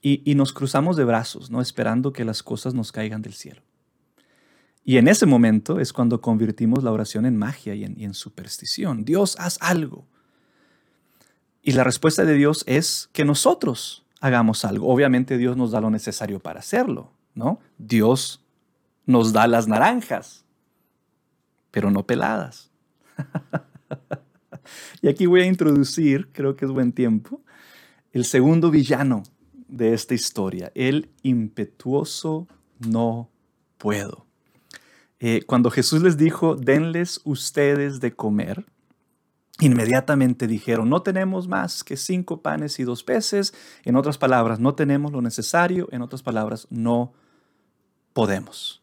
y, 0.00 0.34
nos 0.34 0.52
cruzamos 0.52 0.96
de 0.96 1.04
brazos, 1.04 1.50
¿no? 1.50 1.60
esperando 1.60 2.12
que 2.12 2.24
las 2.24 2.42
cosas 2.42 2.74
nos 2.74 2.92
caigan 2.92 3.22
del 3.22 3.34
cielo. 3.34 3.62
Y 4.84 4.96
en 4.96 5.08
ese 5.08 5.26
momento 5.26 5.80
es 5.80 5.92
cuando 5.92 6.20
convertimos 6.20 6.82
la 6.82 6.92
oración 6.92 7.26
en 7.26 7.36
magia 7.36 7.74
y 7.74 7.84
en, 7.84 8.14
superstición. 8.14 9.04
Dios, 9.04 9.36
haz 9.38 9.58
algo. 9.60 10.06
Y 11.62 11.72
la 11.72 11.84
respuesta 11.84 12.24
de 12.24 12.34
Dios 12.34 12.64
es 12.66 13.10
que 13.12 13.24
nosotros 13.24 14.06
hagamos 14.20 14.64
algo. 14.64 14.88
Obviamente 14.88 15.36
Dios 15.36 15.56
nos 15.56 15.72
da 15.72 15.80
lo 15.80 15.90
necesario 15.90 16.40
para 16.40 16.60
hacerlo, 16.60 17.12
¿no? 17.34 17.60
Dios 17.76 18.42
nos 19.04 19.32
da 19.34 19.46
las 19.46 19.68
naranjas, 19.68 20.44
pero 21.78 21.92
no 21.92 22.04
peladas. 22.04 22.72
y 25.00 25.06
aquí 25.06 25.26
voy 25.26 25.42
a 25.42 25.46
introducir, 25.46 26.32
creo 26.32 26.56
que 26.56 26.64
es 26.64 26.72
buen 26.72 26.90
tiempo, 26.90 27.40
el 28.10 28.24
segundo 28.24 28.72
villano 28.72 29.22
de 29.68 29.94
esta 29.94 30.12
historia, 30.12 30.72
el 30.74 31.12
impetuoso 31.22 32.48
no 32.80 33.30
puedo. 33.76 34.26
Eh, 35.20 35.44
cuando 35.46 35.70
Jesús 35.70 36.02
les 36.02 36.16
dijo, 36.16 36.56
denles 36.56 37.20
ustedes 37.22 38.00
de 38.00 38.12
comer, 38.12 38.66
inmediatamente 39.60 40.48
dijeron, 40.48 40.90
no 40.90 41.02
tenemos 41.02 41.46
más 41.46 41.84
que 41.84 41.96
cinco 41.96 42.42
panes 42.42 42.80
y 42.80 42.82
dos 42.82 43.04
peces. 43.04 43.54
En 43.84 43.94
otras 43.94 44.18
palabras, 44.18 44.58
no 44.58 44.74
tenemos 44.74 45.12
lo 45.12 45.22
necesario. 45.22 45.88
En 45.92 46.02
otras 46.02 46.24
palabras, 46.24 46.66
no 46.70 47.12
podemos. 48.14 48.82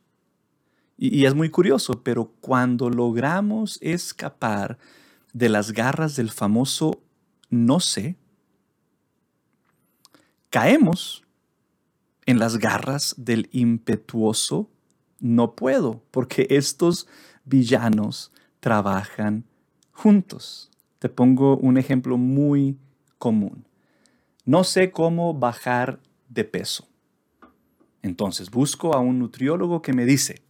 Y, 0.97 1.25
es 1.25 1.35
muy 1.35 1.49
curioso, 1.49 2.03
pero 2.03 2.31
cuando 2.41 2.89
logramos 2.89 3.77
escapar 3.81 4.77
de 5.33 5.49
las 5.49 5.71
garras 5.71 6.15
del 6.15 6.31
famoso 6.31 7.01
no 7.49 7.79
sé, 7.79 8.17
caemos 10.49 11.23
en 12.25 12.39
las 12.39 12.57
garras 12.57 13.13
del 13.17 13.49
impetuoso 13.51 14.69
no 15.19 15.55
puedo, 15.55 16.03
porque 16.11 16.47
estos 16.49 17.07
villanos 17.45 18.31
trabajan 18.59 19.45
juntos. 19.91 20.69
Te 20.99 21.09
pongo 21.09 21.57
un 21.57 21.77
ejemplo 21.77 22.17
muy 22.17 22.77
común. 23.17 23.65
No 24.45 24.63
sé 24.63 24.91
cómo 24.91 25.33
bajar 25.33 25.99
de 26.29 26.43
peso. 26.43 26.87
Entonces 28.01 28.51
busco 28.51 28.93
a 28.93 28.99
un 28.99 29.19
nutriólogo 29.19 29.81
que 29.81 29.93
me 29.93 30.05
dice, 30.05 30.41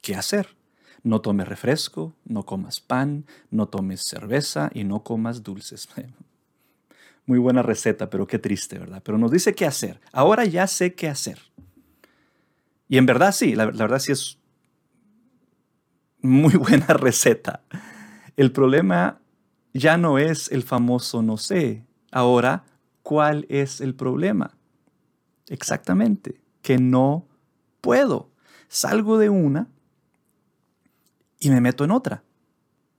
¿qué 0.00 0.14
hacer? 0.14 0.56
No 1.02 1.20
tomes 1.20 1.48
refresco, 1.48 2.14
no 2.24 2.44
comas 2.44 2.80
pan, 2.80 3.24
no 3.50 3.68
tomes 3.68 4.02
cerveza 4.02 4.70
y 4.74 4.84
no 4.84 5.02
comas 5.02 5.42
dulces. 5.42 5.88
Muy 7.26 7.38
buena 7.38 7.62
receta, 7.62 8.10
pero 8.10 8.26
qué 8.26 8.38
triste, 8.38 8.78
¿verdad? 8.78 9.02
Pero 9.04 9.18
nos 9.18 9.30
dice 9.30 9.54
qué 9.54 9.66
hacer. 9.66 10.00
Ahora 10.12 10.44
ya 10.44 10.66
sé 10.66 10.94
qué 10.94 11.08
hacer. 11.08 11.38
Y 12.88 12.98
en 12.98 13.06
verdad 13.06 13.32
sí, 13.32 13.54
la, 13.54 13.66
verdad 13.66 13.98
sí 14.00 14.12
es 14.12 14.38
muy 16.20 16.54
buena 16.56 16.88
receta. 16.88 17.62
El 18.36 18.52
problema 18.52 19.20
ya 19.72 19.96
no 19.96 20.18
es 20.18 20.50
el 20.50 20.62
famoso 20.62 21.22
no 21.22 21.36
sé. 21.36 21.86
Ahora, 22.10 22.64
¿cuál 23.02 23.46
es 23.48 23.80
el 23.80 23.94
problema? 23.94 24.56
Exactamente, 25.48 26.40
que 26.62 26.78
no 26.78 27.26
puedo. 27.80 28.30
Salgo 28.68 29.18
de 29.18 29.30
una 29.30 29.68
y 31.40 31.50
me 31.50 31.60
meto 31.60 31.84
en 31.84 31.90
otra. 31.90 32.22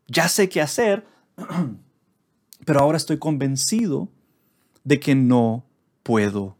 Ya 0.07 0.27
sé 0.27 0.49
qué 0.49 0.61
hacer, 0.61 1.05
pero 2.65 2.79
ahora 2.81 2.97
estoy 2.97 3.17
convencido 3.17 4.09
de 4.83 4.99
que 4.99 5.15
no 5.15 5.65
puedo 6.03 6.57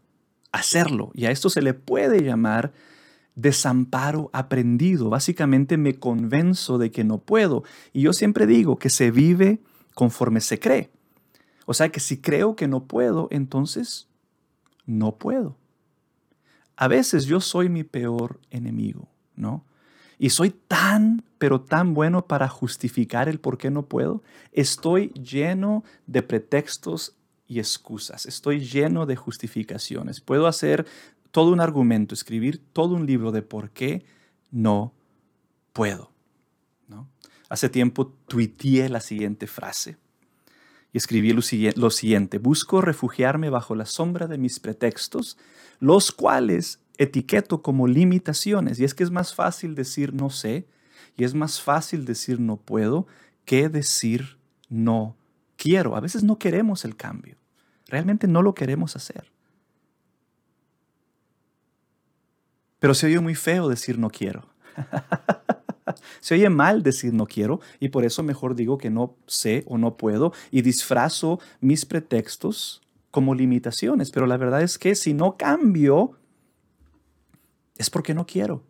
hacerlo. 0.52 1.12
Y 1.14 1.26
a 1.26 1.32
esto 1.32 1.50
se 1.50 1.62
le 1.62 1.74
puede 1.74 2.24
llamar 2.24 2.72
desamparo 3.36 4.30
aprendido. 4.32 5.10
Básicamente 5.10 5.78
me 5.78 6.00
convenzo 6.00 6.78
de 6.78 6.92
que 6.92 7.04
no 7.04 7.18
puedo. 7.18 7.64
Y 7.92 8.02
yo 8.02 8.14
siempre 8.14 8.46
digo 8.46 8.78
que 8.78 8.90
se 8.90 9.12
vive 9.12 9.60
conforme 9.96 10.40
se 10.42 10.60
cree. 10.60 10.92
O 11.66 11.74
sea 11.74 11.90
que 11.90 12.00
si 12.00 12.18
creo 12.22 12.56
que 12.56 12.68
no 12.68 12.86
puedo, 12.86 13.28
entonces 13.32 14.08
no 14.86 15.18
puedo. 15.18 15.58
A 16.76 16.88
veces 16.88 17.26
yo 17.26 17.40
soy 17.40 17.70
mi 17.70 17.84
peor 17.84 18.40
enemigo, 18.50 19.08
¿no? 19.36 19.66
Y 20.22 20.30
soy 20.30 20.52
tan, 20.52 21.24
pero 21.40 21.62
tan 21.62 21.96
bueno 21.96 22.28
para 22.28 22.48
justificar 22.48 23.28
el 23.28 23.40
por 23.40 23.58
qué 23.58 23.72
no 23.72 23.88
puedo. 23.88 24.22
Estoy 24.52 25.08
lleno 25.14 25.84
de 26.06 26.22
pretextos 26.22 27.16
y 27.48 27.58
excusas. 27.58 28.28
Estoy 28.28 28.60
lleno 28.60 29.08
de 29.08 29.16
justificaciones. 29.16 30.22
Puedo 30.22 30.46
hacer 30.46 30.86
todo 31.32 31.52
un 31.52 31.60
argumento, 31.60 32.14
escribir 32.14 32.62
todo 32.72 32.94
un 32.94 33.08
libro 33.08 33.32
de 33.32 33.42
por 33.42 33.72
qué 33.72 34.06
no 34.52 34.94
puedo. 35.74 36.12
Hace 37.50 37.70
tiempo 37.70 38.14
tuiteé 38.28 38.90
la 38.90 39.02
siguiente 39.02 39.48
frase 39.48 39.98
y 40.94 41.00
escribí 41.00 41.34
lo 41.34 41.90
siguiente. 41.90 42.38
Busco 42.38 42.80
refugiarme 42.80 43.50
bajo 43.50 43.74
la 43.74 43.88
sombra 43.88 44.28
de 44.28 44.38
mis 44.38 44.60
pretextos, 44.60 45.40
los 45.80 46.12
cuales 46.12 46.80
etiqueto 47.02 47.64
como 47.64 47.88
limitaciones. 47.88 48.80
Y 48.80 48.84
es 48.84 48.94
que 48.94 49.04
es 49.04 49.10
más 49.10 49.34
fácil 49.34 49.74
decir 49.74 50.14
no 50.14 50.30
sé 50.30 50.68
y 51.18 51.24
es 51.24 51.34
más 51.34 51.60
fácil 51.60 52.06
decir 52.06 52.40
no 52.40 52.58
puedo 52.58 53.08
que 53.44 53.70
decir 53.70 54.38
no 54.70 55.18
quiero. 55.58 55.96
A 55.96 56.00
veces 56.00 56.24
no 56.24 56.38
queremos 56.38 56.86
el 56.86 56.96
cambio. 56.96 57.38
Realmente 57.88 58.28
no 58.28 58.44
lo 58.44 58.54
queremos 58.54 58.96
hacer. 58.96 59.32
Pero 62.80 62.94
se 62.94 63.08
oye 63.08 63.20
muy 63.20 63.36
feo 63.36 63.68
decir 63.68 63.98
no 63.98 64.10
quiero. 64.10 64.48
Se 66.22 66.36
oye 66.36 66.50
mal 66.50 66.84
decir 66.84 67.14
no 67.14 67.26
quiero 67.26 67.60
y 67.80 67.90
por 67.90 68.06
eso 68.06 68.24
mejor 68.24 68.56
digo 68.56 68.78
que 68.78 68.90
no 68.90 69.18
sé 69.28 69.64
o 69.68 69.78
no 69.78 69.98
puedo 69.98 70.32
y 70.50 70.62
disfrazo 70.62 71.40
mis 71.60 71.86
pretextos 71.86 72.82
como 73.10 73.36
limitaciones. 73.36 74.10
Pero 74.12 74.26
la 74.26 74.38
verdad 74.38 74.62
es 74.62 74.78
que 74.78 74.96
si 74.96 75.14
no 75.14 75.36
cambio, 75.36 76.21
es 77.78 77.90
porque 77.90 78.14
no 78.14 78.26
quiero. 78.26 78.64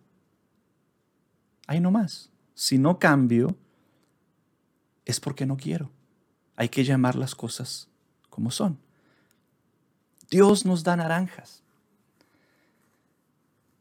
Ahí 1.68 1.80
no 1.80 1.92
más. 1.92 2.30
Si 2.54 2.78
no 2.78 3.00
cambio, 3.00 3.58
es 5.06 5.20
porque 5.20 5.46
no 5.46 5.58
quiero. 5.58 5.92
Hay 6.56 6.70
que 6.70 6.84
llamar 6.84 7.16
las 7.16 7.36
cosas 7.36 7.90
como 8.30 8.52
son. 8.52 8.78
Dios 10.30 10.66
nos 10.66 10.84
da 10.84 10.96
naranjas, 10.96 11.62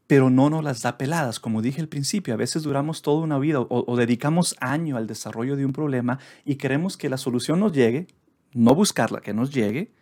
pero 0.07 0.29
no 0.29 0.49
nos 0.49 0.63
las 0.63 0.81
da 0.81 0.97
peladas. 0.97 1.39
Como 1.39 1.61
dije 1.61 1.79
al 1.79 1.87
principio, 1.87 2.33
a 2.33 2.37
veces 2.37 2.63
duramos 2.63 3.01
toda 3.01 3.23
una 3.23 3.39
vida 3.39 3.61
o, 3.61 3.97
dedicamos 3.97 4.55
año 4.59 4.97
al 4.97 5.07
desarrollo 5.07 5.55
de 5.55 5.65
un 5.65 5.71
problema 5.71 6.19
y 6.43 6.55
queremos 6.55 6.97
que 6.97 7.09
la 7.09 7.17
solución 7.17 7.61
nos 7.61 7.71
llegue, 7.71 8.07
no 8.53 8.75
buscarla, 8.75 9.21
que 9.21 9.33
nos 9.33 9.51
llegue, 9.51 9.93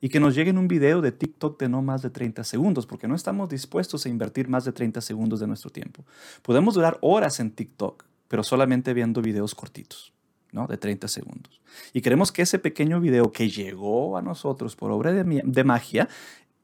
y 0.00 0.08
que 0.08 0.20
nos 0.20 0.34
llegue 0.34 0.50
en 0.50 0.58
un 0.58 0.68
video 0.68 1.00
de 1.00 1.12
TikTok 1.12 1.58
de 1.58 1.68
no 1.68 1.82
más 1.82 2.02
de 2.02 2.10
30 2.10 2.44
segundos, 2.44 2.86
porque 2.86 3.08
no 3.08 3.14
estamos 3.14 3.48
dispuestos 3.48 4.06
a 4.06 4.08
invertir 4.08 4.48
más 4.48 4.64
de 4.64 4.72
30 4.72 5.00
segundos 5.00 5.40
de 5.40 5.46
nuestro 5.46 5.70
tiempo. 5.70 6.04
Podemos 6.42 6.74
durar 6.74 6.98
horas 7.00 7.40
en 7.40 7.50
TikTok, 7.50 8.04
pero 8.28 8.42
solamente 8.42 8.94
viendo 8.94 9.22
videos 9.22 9.54
cortitos, 9.54 10.12
¿no? 10.52 10.66
De 10.66 10.76
30 10.76 11.08
segundos. 11.08 11.60
Y 11.92 12.00
queremos 12.00 12.32
que 12.32 12.42
ese 12.42 12.58
pequeño 12.58 13.00
video 13.00 13.32
que 13.32 13.48
llegó 13.48 14.16
a 14.16 14.22
nosotros 14.22 14.76
por 14.76 14.90
obra 14.90 15.12
de, 15.12 15.42
de 15.44 15.64
magia, 15.64 16.08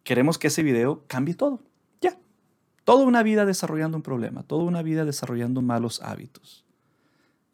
queremos 0.05 0.39
que 0.39 0.49
ese 0.49 0.63
video 0.63 1.05
cambie 1.07 1.35
todo. 1.35 1.61
Ya. 2.01 2.19
Toda 2.85 3.05
una 3.05 3.23
vida 3.23 3.47
desarrollando 3.47 3.97
un 3.97 4.03
problema, 4.03 4.43
toda 4.43 4.65
una 4.65 4.83
vida 4.83 5.05
desarrollando 5.05 5.63
malos 5.63 6.01
hábitos 6.03 6.62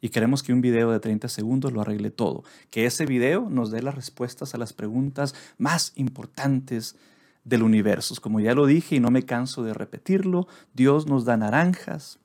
y 0.01 0.09
queremos 0.09 0.43
que 0.43 0.53
un 0.53 0.61
video 0.61 0.91
de 0.91 0.99
30 0.99 1.27
segundos 1.27 1.73
lo 1.73 1.81
arregle 1.81 2.11
todo. 2.11 2.43
Que 2.69 2.85
ese 2.85 3.05
video 3.05 3.49
nos 3.49 3.71
dé 3.71 3.81
las 3.81 3.95
respuestas 3.95 4.55
a 4.55 4.57
las 4.57 4.73
preguntas 4.73 5.35
más 5.57 5.91
importantes 5.95 6.95
del 7.43 7.63
universo. 7.63 8.15
Como 8.21 8.39
ya 8.39 8.53
lo 8.53 8.65
dije 8.65 8.95
y 8.95 8.99
no 8.99 9.11
me 9.11 9.25
canso 9.25 9.63
de 9.63 9.73
repetirlo, 9.73 10.47
Dios 10.73 11.07
nos 11.07 11.25
da 11.25 11.35
naranjas. 11.35 12.19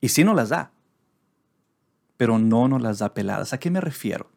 Y 0.00 0.08
sí 0.08 0.24
nos 0.24 0.36
las 0.36 0.50
da, 0.50 0.72
pero 2.18 2.38
no 2.38 2.68
nos 2.68 2.82
las 2.82 2.98
da 2.98 3.14
peladas. 3.14 3.54
¿A 3.54 3.58
qué 3.58 3.70
me 3.70 3.80
refiero? 3.80 4.30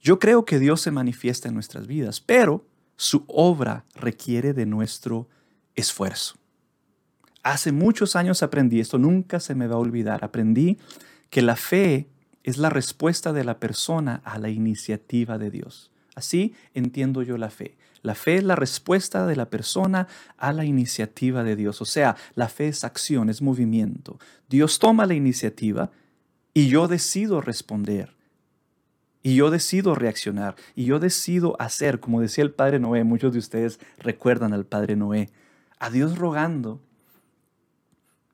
Yo 0.00 0.18
creo 0.18 0.44
que 0.44 0.58
Dios 0.58 0.82
se 0.82 0.90
manifiesta 0.90 1.48
en 1.48 1.54
nuestras 1.54 1.86
vidas, 1.86 2.20
pero 2.20 2.66
su 2.96 3.24
obra 3.28 3.86
requiere 3.94 4.52
de 4.52 4.66
nuestro 4.66 5.28
esfuerzo. 5.74 6.36
Hace 7.46 7.70
muchos 7.70 8.16
años 8.16 8.42
aprendí, 8.42 8.80
esto 8.80 8.98
nunca 8.98 9.38
se 9.38 9.54
me 9.54 9.68
va 9.68 9.76
a 9.76 9.78
olvidar, 9.78 10.24
aprendí 10.24 10.78
que 11.30 11.42
la 11.42 11.54
fe 11.54 12.08
es 12.42 12.58
la 12.58 12.70
respuesta 12.70 13.32
de 13.32 13.44
la 13.44 13.60
persona 13.60 14.20
a 14.24 14.40
la 14.40 14.48
iniciativa 14.48 15.38
de 15.38 15.52
Dios. 15.52 15.92
Así 16.16 16.56
entiendo 16.74 17.22
yo 17.22 17.38
la 17.38 17.50
fe. 17.50 17.76
La 18.02 18.16
fe 18.16 18.38
es 18.38 18.42
la 18.42 18.56
respuesta 18.56 19.28
de 19.28 19.36
la 19.36 19.48
persona 19.48 20.08
a 20.38 20.52
la 20.52 20.64
iniciativa 20.64 21.44
de 21.44 21.54
Dios. 21.54 21.80
O 21.80 21.84
sea, 21.84 22.16
la 22.34 22.48
fe 22.48 22.66
es 22.66 22.82
acción, 22.82 23.30
es 23.30 23.40
movimiento. 23.40 24.18
Dios 24.48 24.80
toma 24.80 25.06
la 25.06 25.14
iniciativa 25.14 25.92
y 26.52 26.66
yo 26.66 26.88
decido 26.88 27.40
responder. 27.40 28.16
Y 29.22 29.36
yo 29.36 29.52
decido 29.52 29.94
reaccionar. 29.94 30.56
Y 30.74 30.86
yo 30.86 30.98
decido 30.98 31.54
hacer, 31.60 32.00
como 32.00 32.20
decía 32.20 32.42
el 32.42 32.50
Padre 32.50 32.80
Noé, 32.80 33.04
muchos 33.04 33.32
de 33.32 33.38
ustedes 33.38 33.78
recuerdan 33.98 34.52
al 34.52 34.66
Padre 34.66 34.96
Noé, 34.96 35.30
a 35.78 35.90
Dios 35.90 36.18
rogando 36.18 36.80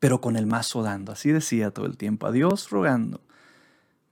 pero 0.02 0.20
con 0.20 0.34
el 0.34 0.46
mazo 0.46 0.82
dando. 0.82 1.12
Así 1.12 1.30
decía 1.30 1.70
todo 1.70 1.86
el 1.86 1.96
tiempo, 1.96 2.26
a 2.26 2.32
Dios 2.32 2.70
rogando, 2.70 3.20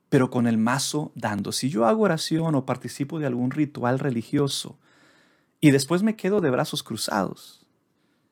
pero 0.09 0.31
con 0.31 0.47
el 0.47 0.57
mazo 0.57 1.11
dando. 1.17 1.51
Si 1.51 1.69
yo 1.69 1.85
hago 1.85 2.05
oración 2.05 2.55
o 2.55 2.65
participo 2.65 3.19
de 3.19 3.27
algún 3.27 3.51
ritual 3.51 3.99
religioso 3.99 4.79
y 5.61 5.73
después 5.73 6.05
me 6.05 6.15
quedo 6.15 6.41
de 6.41 6.51
brazos 6.51 6.85
cruzados, 6.85 7.67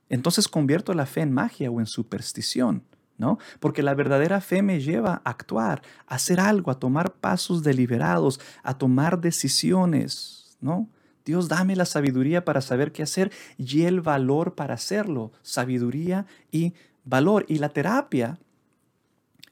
entonces 0.08 0.46
convierto 0.46 0.94
la 0.94 1.04
fe 1.04 1.22
en 1.22 1.32
magia 1.32 1.68
o 1.68 1.80
en 1.80 1.86
superstición. 1.86 2.84
¿No? 3.16 3.38
Porque 3.58 3.82
la 3.82 3.94
verdadera 3.94 4.40
fe 4.40 4.62
me 4.62 4.80
lleva 4.80 5.20
a 5.24 5.30
actuar, 5.30 5.82
a 6.06 6.14
hacer 6.14 6.38
algo, 6.38 6.70
a 6.70 6.78
tomar 6.78 7.14
pasos 7.14 7.64
deliberados, 7.64 8.38
a 8.62 8.78
tomar 8.78 9.20
decisiones, 9.20 10.56
¿no? 10.60 10.88
Dios, 11.24 11.48
dame 11.48 11.74
la 11.74 11.84
sabiduría 11.84 12.44
para 12.44 12.60
saber 12.60 12.92
qué 12.92 13.02
hacer 13.02 13.32
y 13.58 13.82
el 13.82 14.00
valor 14.00 14.54
para 14.54 14.74
hacerlo. 14.74 15.32
Sabiduría 15.42 16.26
y 16.52 16.74
valor. 17.08 17.44
Y 17.48 17.58
la 17.58 17.70
terapia, 17.70 18.38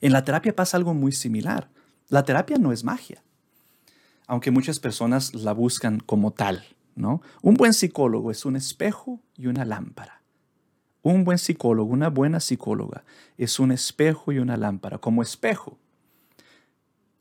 en 0.01 0.11
la 0.11 0.23
terapia 0.23 0.55
pasa 0.55 0.77
algo 0.77 0.93
muy 0.93 1.11
similar. 1.11 1.69
La 2.09 2.23
terapia 2.23 2.57
no 2.57 2.71
es 2.71 2.83
magia, 2.83 3.23
aunque 4.27 4.51
muchas 4.51 4.79
personas 4.79 5.33
la 5.33 5.53
buscan 5.53 5.99
como 5.99 6.31
tal, 6.31 6.63
¿no? 6.95 7.21
Un 7.41 7.55
buen 7.55 7.73
psicólogo 7.73 8.31
es 8.31 8.45
un 8.45 8.55
espejo 8.55 9.19
y 9.35 9.47
una 9.47 9.65
lámpara. 9.65 10.21
Un 11.01 11.23
buen 11.23 11.37
psicólogo, 11.37 11.91
una 11.91 12.09
buena 12.09 12.39
psicóloga 12.39 13.03
es 13.37 13.59
un 13.59 13.71
espejo 13.71 14.31
y 14.31 14.39
una 14.39 14.57
lámpara. 14.57 14.97
Como 14.97 15.21
espejo, 15.21 15.77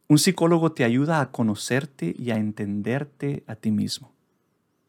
un 0.08 0.18
psicólogo 0.18 0.72
te 0.72 0.84
ayuda 0.84 1.20
a 1.20 1.30
conocerte 1.30 2.14
y 2.16 2.30
a 2.30 2.36
entenderte 2.36 3.44
a 3.46 3.56
ti 3.56 3.70
mismo 3.70 4.15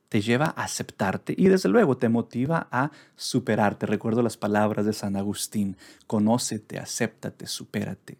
te 0.09 0.21
lleva 0.21 0.53
a 0.55 0.63
aceptarte 0.63 1.33
y 1.37 1.47
desde 1.47 1.69
luego 1.69 1.97
te 1.97 2.09
motiva 2.09 2.67
a 2.71 2.91
superarte. 3.15 3.85
Recuerdo 3.85 4.21
las 4.21 4.37
palabras 4.37 4.85
de 4.85 4.93
San 4.93 5.15
Agustín, 5.15 5.77
conócete, 6.05 6.79
acéptate, 6.79 7.47
supérate. 7.47 8.17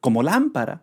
Como 0.00 0.22
lámpara, 0.22 0.82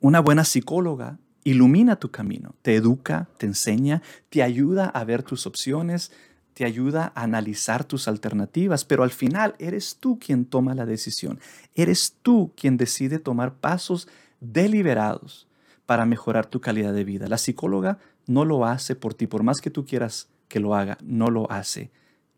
una 0.00 0.20
buena 0.20 0.44
psicóloga 0.44 1.18
ilumina 1.44 1.96
tu 1.96 2.10
camino, 2.10 2.54
te 2.62 2.74
educa, 2.74 3.28
te 3.38 3.46
enseña, 3.46 4.02
te 4.28 4.42
ayuda 4.42 4.86
a 4.86 5.04
ver 5.04 5.22
tus 5.22 5.46
opciones, 5.46 6.12
te 6.54 6.64
ayuda 6.64 7.12
a 7.14 7.22
analizar 7.22 7.84
tus 7.84 8.08
alternativas, 8.08 8.84
pero 8.84 9.02
al 9.02 9.10
final 9.10 9.54
eres 9.58 9.96
tú 10.00 10.18
quien 10.18 10.44
toma 10.44 10.74
la 10.74 10.86
decisión, 10.86 11.40
eres 11.74 12.16
tú 12.22 12.52
quien 12.56 12.76
decide 12.76 13.18
tomar 13.18 13.54
pasos 13.54 14.08
deliberados 14.40 15.46
para 15.86 16.04
mejorar 16.04 16.46
tu 16.46 16.60
calidad 16.60 16.92
de 16.92 17.04
vida. 17.04 17.28
La 17.28 17.38
psicóloga 17.38 17.98
no 18.28 18.44
lo 18.44 18.64
hace 18.64 18.94
por 18.94 19.14
ti, 19.14 19.26
por 19.26 19.42
más 19.42 19.60
que 19.60 19.70
tú 19.70 19.84
quieras 19.84 20.28
que 20.48 20.60
lo 20.60 20.74
haga, 20.74 20.98
no 21.02 21.28
lo 21.28 21.50
hace 21.50 21.90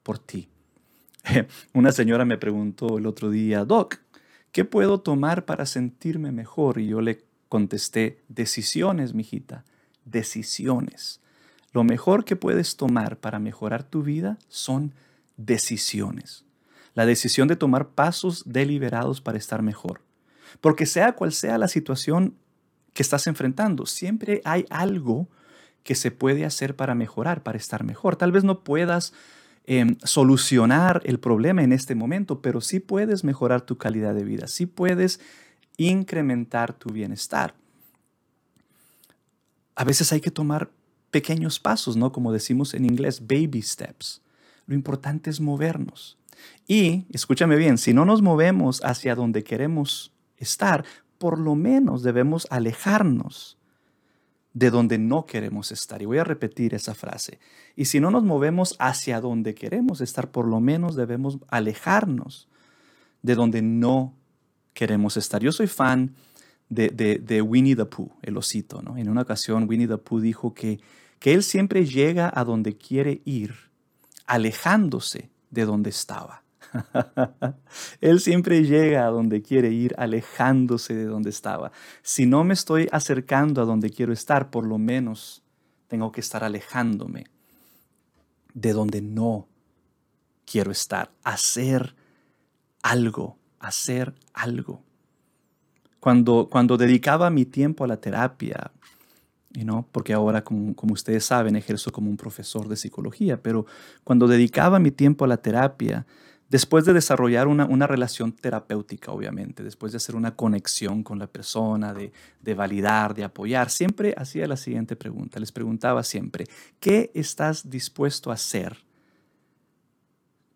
por 0.03 0.19
ti. 0.19 0.49
Una 1.75 1.93
señora 1.93 2.25
me 2.25 2.39
preguntó 2.39 2.97
el 2.97 3.07
otro 3.07 3.29
día, 3.29 3.65
Doc, 3.65 3.97
¿qué 4.53 4.65
puedo 4.65 5.01
tomar 5.01 5.45
para 5.45 5.67
sentirme 5.67 6.33
mejor? 6.33 6.79
Y 6.81 6.87
yo 6.87 7.01
le 7.01 7.25
contesté, 7.49 8.23
decisiones, 8.29 9.15
mijita, 9.15 9.65
decisiones. 10.05 11.21
Lo 11.73 11.85
mejor 11.85 12.25
que 12.25 12.37
puedes 12.37 12.77
tomar 12.77 13.19
para 13.19 13.39
mejorar 13.39 13.83
tu 13.83 14.03
vida 14.03 14.39
son 14.49 14.95
decisiones. 15.37 16.45
La 16.95 17.05
decisión 17.05 17.49
de 17.49 17.57
tomar 17.57 17.91
pasos 17.91 18.45
deliberados 18.47 19.21
para 19.21 19.39
estar 19.39 19.63
mejor. 19.63 20.03
Porque 20.61 20.87
sea 20.87 21.13
cual 21.13 21.33
sea 21.33 21.59
la 21.59 21.69
situación 21.69 22.37
que 22.93 23.03
estás 23.03 23.27
enfrentando, 23.27 23.87
siempre 23.87 24.41
hay 24.45 24.67
algo 24.69 25.29
que 25.83 25.95
se 25.95 26.11
puede 26.11 26.45
hacer 26.45 26.77
para 26.77 26.95
mejorar, 26.95 27.43
para 27.43 27.59
estar 27.59 27.85
mejor. 27.85 28.17
Tal 28.17 28.33
vez 28.33 28.45
no 28.45 28.63
puedas 28.63 29.13
em, 29.65 29.97
solucionar 30.05 31.03
el 31.05 31.19
problema 31.19 31.63
en 31.63 31.73
este 31.73 31.95
momento, 31.95 32.43
pero 32.43 32.61
sí 32.61 32.81
puedes 32.81 33.25
mejorar 33.25 33.63
tu 33.63 33.79
calidad 33.79 34.15
de 34.15 34.25
vida, 34.25 34.47
sí 34.47 34.67
puedes 34.67 35.21
incrementar 35.77 36.73
tu 36.73 36.91
bienestar. 36.91 37.55
A 39.75 39.85
veces 39.85 40.13
hay 40.13 40.21
que 40.21 40.31
tomar 40.31 40.71
pequeños 41.11 41.59
pasos, 41.59 41.97
¿no? 41.97 42.13
Como 42.13 42.33
decimos 42.33 42.75
en 42.75 42.85
inglés, 42.85 43.27
baby 43.27 43.63
steps. 43.63 44.23
Lo 44.67 44.75
importante 44.75 45.31
es 45.31 45.41
movernos. 45.41 46.19
Y, 46.67 47.07
escúchame 47.13 47.57
bien, 47.57 47.79
si 47.79 47.93
no 47.93 48.05
nos 48.05 48.23
movemos 48.23 48.81
hacia 48.85 49.15
donde 49.15 49.43
queremos 49.43 50.13
estar, 50.37 50.85
por 51.19 51.39
lo 51.39 51.55
menos 51.55 52.03
debemos 52.03 52.47
alejarnos 52.51 53.59
de 54.53 54.71
donde 54.71 54.99
no 54.99 55.27
queremos 55.27 55.71
estar. 55.73 56.03
Y 56.03 56.07
voy 56.07 56.19
a 56.19 56.25
repetir 56.25 56.75
esa 56.75 56.95
frase. 56.95 57.39
Y 57.77 57.85
si 57.87 58.01
no 58.01 58.11
nos 58.11 58.25
movemos 58.25 58.75
hacia 58.79 59.21
donde 59.21 59.55
queremos 59.55 60.01
estar, 60.01 60.31
por 60.31 60.47
lo 60.47 60.61
menos 60.61 60.97
debemos 60.97 61.39
alejarnos 61.49 62.49
de 63.23 63.35
donde 63.35 63.63
no 63.63 64.15
queremos 64.75 65.17
estar. 65.17 65.43
Yo 65.43 65.53
soy 65.53 65.67
fan 65.67 66.15
de, 66.69 67.43
Winnie 67.43 67.77
the 67.77 67.85
Pooh, 67.85 68.13
el 68.23 68.37
osito. 68.37 68.83
¿no? 68.83 68.97
En 68.97 69.09
una 69.09 69.23
ocasión 69.23 69.69
Winnie 69.69 69.89
the 69.89 69.99
Pooh 69.99 70.21
dijo 70.21 70.55
que, 70.55 70.81
que 71.19 71.35
él 71.35 71.43
siempre 71.43 71.85
llega 71.85 72.33
a 72.35 72.45
donde 72.45 72.77
quiere 72.77 73.23
ir, 73.25 73.55
alejándose 74.27 75.31
de 75.51 75.65
donde 75.65 75.91
estaba. 75.91 76.40
Él 78.01 78.21
siempre 78.21 78.65
llega 78.65 79.07
a 79.07 79.11
donde 79.11 79.43
quiere 79.43 79.71
ir, 79.71 79.95
alejándose 79.99 80.95
de 80.95 81.05
donde 81.05 81.31
estaba. 81.31 81.73
Si 82.03 82.27
no 82.27 82.45
me 82.45 82.55
estoy 82.55 82.89
acercando 82.93 83.63
a 83.63 83.65
donde 83.65 83.91
quiero 83.91 84.13
estar, 84.13 84.51
por 84.51 84.67
lo 84.67 84.79
menos 84.79 85.43
tengo 85.89 86.13
que 86.13 86.21
estar 86.21 86.45
alejándome 86.45 87.27
de 88.55 88.73
donde 88.73 89.01
no 89.01 89.49
quiero 90.45 90.71
estar. 90.71 91.11
Hacer 91.25 91.95
algo 92.83 93.41
hacer 93.61 94.15
algo. 94.33 94.83
Cuando, 96.01 96.49
cuando 96.51 96.77
dedicaba 96.77 97.31
mi 97.31 97.45
tiempo 97.45 97.85
a 97.85 97.87
la 97.87 97.99
terapia, 97.99 98.73
you 99.53 99.85
porque 99.93 100.13
ahora, 100.13 100.43
como, 100.43 100.75
como, 100.75 100.95
ustedes 100.95 101.25
saben, 101.25 101.57
ejerzo 101.57 101.93
como 101.93 102.11
un 102.11 102.17
profesor 102.17 102.69
de 102.69 102.77
psicología, 102.77 103.43
pero 103.43 103.67
cuando 104.03 104.27
dedicaba 104.27 104.79
mi 104.79 104.91
tiempo 104.91 105.25
a 105.25 105.29
la 105.29 105.37
terapia, 105.37 106.07
después 106.51 106.85
de 106.85 106.93
desarrollar 106.93 107.47
una, 107.47 107.87
relación 107.87 108.33
terapéutica, 108.33 109.13
obviamente, 109.13 109.63
después 109.63 109.93
de 109.93 109.97
hacer 109.97 110.17
una 110.17 110.35
conexión 110.35 111.03
con 111.03 111.19
la 111.19 111.29
persona, 111.29 111.95
de, 111.95 112.13
de 112.43 112.55
validar, 112.55 113.15
de 113.15 113.25
apoyar, 113.25 113.71
siempre 113.71 114.15
hacía 114.19 114.47
la 114.47 114.57
siguiente 114.57 114.97
pregunta. 114.97 115.41
Les 115.41 115.53
preguntaba 115.53 116.03
siempre, 116.03 116.47
¿qué 116.81 117.13
estás 117.15 117.71
dispuesto 117.71 118.31
a 118.31 118.35
hacer 118.35 118.85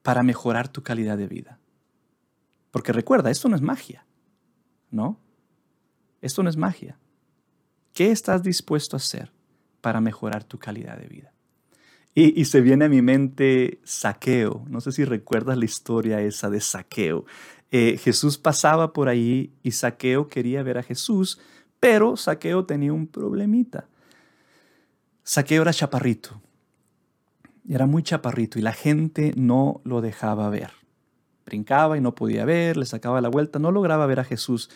para 0.03 0.23
mejorar 0.23 0.69
tu 0.69 0.83
calidad 0.83 1.17
de 1.17 1.29
vida? 1.29 1.59
Porque 2.73 2.93
recuerda, 2.93 3.31
esto 3.31 3.49
no 3.49 3.55
es 3.55 3.63
magia, 3.63 4.05
¿no? 4.91 5.21
Esto 6.21 6.43
no 6.43 6.51
es 6.51 6.57
magia. 6.57 6.99
¿Qué 7.93 8.11
estás 8.11 8.43
dispuesto 8.43 8.97
a 8.97 8.99
hacer 8.99 9.31
para 9.81 10.01
mejorar 10.01 10.43
tu 10.43 10.59
calidad 10.59 10.99
de 10.99 11.07
vida? 11.07 11.34
Y, 12.17 12.45
se 12.45 12.61
viene 12.61 12.85
a 12.85 12.89
mi 12.89 13.03
mente 13.03 13.81
Saqueo. 13.83 14.65
No 14.69 14.81
sé 14.81 14.93
si 14.93 15.05
recuerdas 15.05 15.59
la 15.59 15.65
historia 15.65 16.21
esa 16.21 16.49
de 16.49 16.61
Saqueo. 16.61 17.25
Eh, 17.73 17.99
Jesús 17.99 18.39
pasaba 18.39 18.93
por 18.93 19.09
ahí 19.09 19.53
y 19.65 19.73
Saqueo 19.73 20.29
quería 20.29 20.63
ver 20.63 20.79
a 20.79 20.85
Jesús, 20.85 21.41
pero 21.81 22.17
Saqueo 22.17 22.67
tenía 22.67 22.93
un 22.93 23.09
problemita. 23.09 23.89
Saqueo 25.25 25.63
era 25.63 25.73
chaparrito. 25.73 26.41
Era 27.69 27.87
muy 27.87 28.05
chaparrito 28.05 28.61
y 28.61 28.63
la 28.63 28.75
gente 28.75 29.33
no 29.35 29.81
lo 29.83 30.01
dejaba 30.01 30.49
ver. 30.51 30.71
Brincaba 31.45 31.97
y 31.97 32.01
no 32.01 32.15
podía 32.15 32.45
ver, 32.45 32.77
le 32.77 32.87
sacaba 32.87 33.21
la 33.21 33.29
vuelta, 33.29 33.59
no 33.59 33.73
lograba 33.73 34.07
ver 34.07 34.21
a 34.21 34.25
Jesús. 34.25 34.71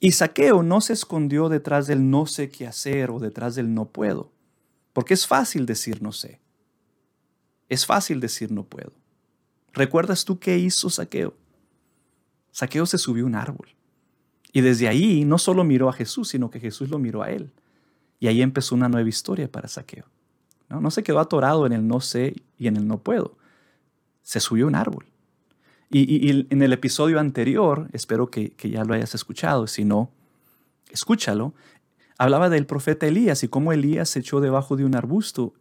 Y 0.00 0.12
Saqueo 0.12 0.64
no 0.64 0.80
se 0.80 0.94
escondió 0.94 1.48
detrás 1.48 1.86
del 1.86 2.10
no 2.10 2.26
sé 2.26 2.48
qué 2.48 2.66
hacer 2.66 3.12
o 3.12 3.20
detrás 3.20 3.54
del 3.54 3.74
no 3.74 3.86
puedo, 3.86 4.32
porque 4.92 5.14
es 5.14 5.26
fácil 5.26 5.66
decir 5.66 6.02
no 6.02 6.10
sé. 6.10 6.40
Es 7.68 7.86
fácil 7.86 8.20
decir 8.20 8.50
no 8.50 8.64
puedo. 8.64 8.92
¿Recuerdas 9.72 10.24
tú 10.24 10.38
qué 10.38 10.58
hizo 10.58 10.90
Saqueo? 10.90 11.34
Saqueo 12.52 12.86
se 12.86 12.98
subió 12.98 13.24
a 13.24 13.26
un 13.26 13.34
árbol. 13.34 13.68
Y 14.52 14.60
desde 14.60 14.86
ahí 14.86 15.24
no 15.24 15.38
solo 15.38 15.64
miró 15.64 15.88
a 15.88 15.92
Jesús, 15.92 16.28
sino 16.28 16.50
que 16.50 16.60
Jesús 16.60 16.88
lo 16.88 16.98
miró 16.98 17.22
a 17.22 17.30
él. 17.30 17.50
Y 18.20 18.28
ahí 18.28 18.40
empezó 18.40 18.76
una 18.76 18.88
nueva 18.88 19.08
historia 19.08 19.50
para 19.50 19.66
Saqueo. 19.66 20.04
No, 20.68 20.90
se 20.90 21.02
quedó 21.02 21.20
atorado 21.20 21.66
en 21.66 21.72
el 21.72 21.86
no 21.86 22.00
sé 22.00 22.34
y 22.56 22.68
en 22.68 22.76
el 22.76 22.86
no 22.86 22.98
puedo. 22.98 23.36
Se 24.22 24.40
subió 24.40 24.64
a 24.64 24.68
un 24.68 24.74
árbol. 24.74 25.06
Y, 25.90 26.28
y, 26.28 26.46
en 26.50 26.62
el 26.62 26.72
episodio 26.72 27.20
anterior, 27.20 27.88
espero 27.92 28.30
que, 28.30 28.50
que 28.50 28.70
ya 28.70 28.84
lo 28.84 28.94
hayas 28.94 29.14
escuchado, 29.14 29.66
si 29.66 29.84
no, 29.84 30.10
escúchalo, 30.90 31.54
hablaba 32.18 32.48
del 32.48 32.66
profeta 32.66 33.06
Elías 33.06 33.44
y 33.44 33.48
cómo 33.48 33.72
Elías 33.72 34.08
se 34.08 34.20
echó 34.20 34.40
debajo 34.40 34.76
de 34.76 34.84
un 34.84 34.96
arbusto 34.96 35.54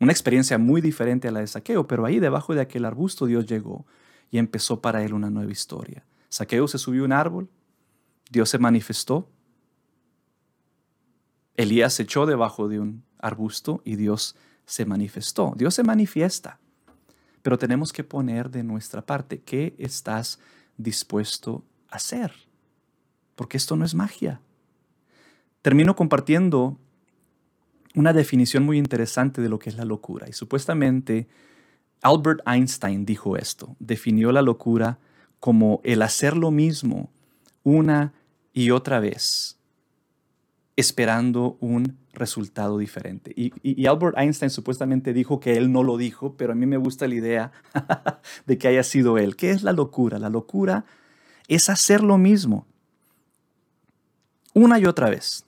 una 0.00 0.12
experiencia 0.12 0.58
muy 0.58 0.80
diferente 0.80 1.28
a 1.28 1.30
la 1.32 1.40
de 1.40 1.46
Saqueo, 1.46 1.86
pero 1.86 2.04
ahí 2.04 2.20
debajo 2.20 2.54
de 2.54 2.60
aquel 2.60 2.84
arbusto 2.84 3.26
Dios 3.26 3.46
llegó 3.46 3.86
y 4.30 4.38
empezó 4.38 4.80
para 4.80 5.02
él 5.04 5.14
una 5.14 5.30
nueva 5.30 5.52
historia. 5.52 6.04
Saqueo 6.28 6.68
se 6.68 6.78
subió 6.78 7.02
a 7.02 7.06
un 7.06 7.12
árbol, 7.12 7.48
Dios 8.30 8.50
se 8.50 8.58
manifestó, 8.58 9.30
Elías 11.56 11.94
se 11.94 12.02
echó 12.02 12.26
debajo 12.26 12.68
de 12.68 12.80
un 12.80 13.04
arbusto 13.18 13.80
y 13.84 13.96
Dios 13.96 14.36
se 14.66 14.84
manifestó. 14.84 15.54
Dios 15.56 15.74
se 15.74 15.82
manifiesta, 15.82 16.58
pero 17.42 17.56
tenemos 17.56 17.92
que 17.92 18.04
poner 18.04 18.50
de 18.50 18.62
nuestra 18.62 19.00
parte 19.04 19.40
qué 19.40 19.74
estás 19.78 20.38
dispuesto 20.76 21.64
a 21.88 21.96
hacer, 21.96 22.32
porque 23.34 23.56
esto 23.56 23.76
no 23.76 23.84
es 23.84 23.94
magia. 23.94 24.40
Termino 25.62 25.96
compartiendo 25.96 26.78
una 27.96 28.12
definición 28.12 28.64
muy 28.64 28.78
interesante 28.78 29.40
de 29.40 29.48
lo 29.48 29.58
que 29.58 29.70
es 29.70 29.76
la 29.76 29.84
locura. 29.84 30.28
Y 30.28 30.32
supuestamente 30.32 31.26
Albert 32.02 32.40
Einstein 32.46 33.04
dijo 33.04 33.36
esto, 33.36 33.74
definió 33.80 34.30
la 34.30 34.42
locura 34.42 34.98
como 35.40 35.80
el 35.82 36.02
hacer 36.02 36.36
lo 36.36 36.50
mismo 36.50 37.10
una 37.64 38.12
y 38.52 38.70
otra 38.70 39.00
vez, 39.00 39.58
esperando 40.76 41.56
un 41.60 41.96
resultado 42.12 42.78
diferente. 42.78 43.32
Y, 43.34 43.86
Albert 43.86 44.16
Einstein 44.18 44.50
supuestamente 44.50 45.12
dijo 45.12 45.40
que 45.40 45.56
él 45.56 45.72
no 45.72 45.82
lo 45.82 45.96
dijo, 45.96 46.36
pero 46.36 46.52
a 46.52 46.54
mí 46.54 46.66
me 46.66 46.76
gusta 46.76 47.08
la 47.08 47.14
idea 47.14 47.52
de 48.46 48.58
que 48.58 48.68
haya 48.68 48.82
sido 48.82 49.18
él. 49.18 49.36
¿Qué 49.36 49.50
es 49.50 49.62
la 49.62 49.72
locura? 49.72 50.18
La 50.18 50.28
locura 50.28 50.84
es 51.48 51.68
hacer 51.70 52.02
lo 52.02 52.18
mismo 52.18 52.66
una 54.52 54.78
y 54.78 54.86
otra 54.86 55.10
vez, 55.10 55.44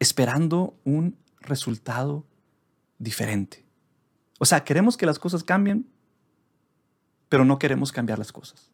esperando 0.00 0.74
un 0.84 1.16
resultado 1.40 2.26
diferente. 2.98 3.64
O 4.40 4.44
sea, 4.44 4.64
queremos 4.64 4.96
que 4.96 5.06
las 5.06 5.18
cosas 5.18 5.44
cambien, 5.44 5.86
pero 7.28 7.44
no 7.44 7.58
queremos 7.58 7.92
cambiar 7.92 8.18
las 8.18 8.32
cosas. 8.32 8.70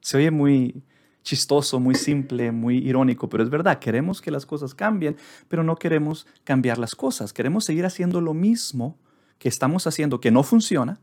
Se 0.00 0.18
oye 0.18 0.30
muy 0.30 0.82
chistoso, 1.22 1.78
muy 1.78 1.94
simple, 1.94 2.50
muy 2.52 2.78
irónico, 2.78 3.28
pero 3.28 3.44
es 3.44 3.50
verdad, 3.50 3.78
queremos 3.78 4.20
que 4.20 4.32
las 4.32 4.44
cosas 4.44 4.74
cambien, 4.74 5.16
pero 5.48 5.62
no 5.62 5.76
queremos 5.76 6.26
cambiar 6.44 6.78
las 6.78 6.94
cosas. 6.96 7.32
Queremos 7.32 7.64
seguir 7.64 7.86
haciendo 7.86 8.20
lo 8.20 8.34
mismo 8.34 8.98
que 9.38 9.48
estamos 9.48 9.86
haciendo, 9.86 10.20
que 10.20 10.32
no 10.32 10.42
funciona, 10.42 11.00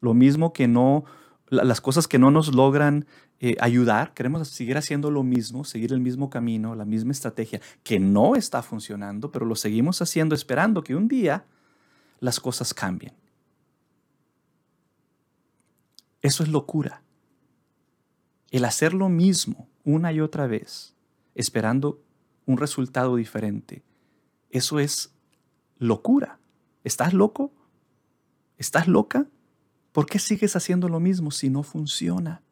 lo 0.00 0.14
mismo 0.14 0.52
que 0.52 0.66
no, 0.66 1.04
las 1.48 1.80
cosas 1.80 2.08
que 2.08 2.18
no 2.18 2.30
nos 2.30 2.54
logran 2.54 3.06
eh, 3.38 3.56
ayudar, 3.60 4.14
queremos 4.14 4.48
seguir 4.48 4.76
haciendo 4.76 5.10
lo 5.10 5.22
mismo, 5.22 5.64
seguir 5.64 5.92
el 5.92 6.00
mismo 6.00 6.30
camino, 6.30 6.74
la 6.74 6.84
misma 6.84 7.12
estrategia 7.12 7.60
que 7.82 8.00
no 8.00 8.34
está 8.34 8.62
funcionando, 8.62 9.30
pero 9.30 9.46
lo 9.46 9.54
seguimos 9.54 10.02
haciendo 10.02 10.34
esperando 10.34 10.82
que 10.82 10.96
un 10.96 11.06
día 11.06 11.44
las 12.18 12.40
cosas 12.40 12.74
cambien. 12.74 13.12
Eso 16.22 16.42
es 16.42 16.48
locura. 16.48 17.02
El 18.50 18.64
hacer 18.64 18.94
lo 18.94 19.08
mismo 19.08 19.68
una 19.84 20.12
y 20.12 20.20
otra 20.20 20.46
vez, 20.46 20.96
esperando 21.34 22.02
un 22.46 22.56
resultado 22.56 23.16
diferente, 23.16 23.84
eso 24.50 24.80
es 24.80 25.14
locura. 25.78 26.38
¿Estás 26.82 27.12
loco? 27.12 27.52
¿Estás 28.56 28.88
loca? 28.88 29.26
¿Por 29.96 30.04
qué 30.04 30.18
sigues 30.18 30.54
haciendo 30.56 30.90
lo 30.90 31.00
mismo 31.00 31.30
si 31.30 31.48
no 31.48 31.62
funciona? 31.62 32.42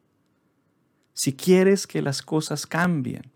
Si 1.13 1.33
quieres 1.33 1.85
que 1.85 2.01
las 2.01 2.23
cosas 2.23 2.65
cambien, 2.65 3.31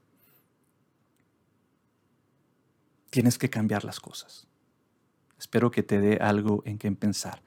tienes 3.11 3.37
que 3.37 3.51
cambiar 3.51 3.83
las 3.85 3.99
cosas. 3.99 4.47
Espero 5.37 5.69
que 5.69 5.83
te 5.83 5.99
dé 5.99 6.17
algo 6.17 6.63
en 6.65 6.79
que 6.79 6.91
pensar. 6.93 7.43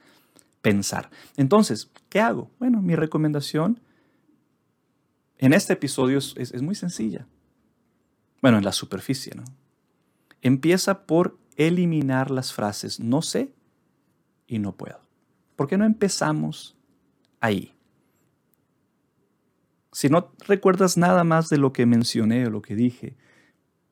Pensar. 0.61 1.11
Entonces, 1.37 1.91
¿qué 2.09 2.21
hago? 2.21 2.49
Bueno, 2.61 2.81
mi 2.81 2.95
recomendación 2.95 3.81
en 5.39 5.55
este 5.55 5.73
episodio 5.73 6.19
es, 6.19 6.37
es 6.37 6.63
muy 6.63 6.77
sencilla. 6.77 7.27
Bueno, 8.41 8.59
en 8.59 8.65
la 8.65 8.71
superficie, 8.71 9.35
¿no? 9.35 9.43
Empieza 10.43 11.07
por 11.07 11.41
eliminar 11.57 12.31
las 12.31 12.53
frases 12.53 13.01
no 13.01 13.21
sé 13.21 13.53
y 14.47 14.61
no 14.61 14.77
puedo. 14.77 15.03
¿Por 15.57 15.69
qué 15.69 15.77
no 15.77 15.85
empezamos 15.85 16.77
ahí? 17.41 17.75
Si 19.93 20.09
no 20.09 20.33
recuerdas 20.47 20.97
nada 20.97 21.23
más 21.23 21.49
de 21.51 21.59
lo 21.59 21.73
que 21.73 21.85
mencioné 21.85 22.47
o 22.47 22.51
lo 22.51 22.63
que 22.63 22.75
dije, 22.75 23.17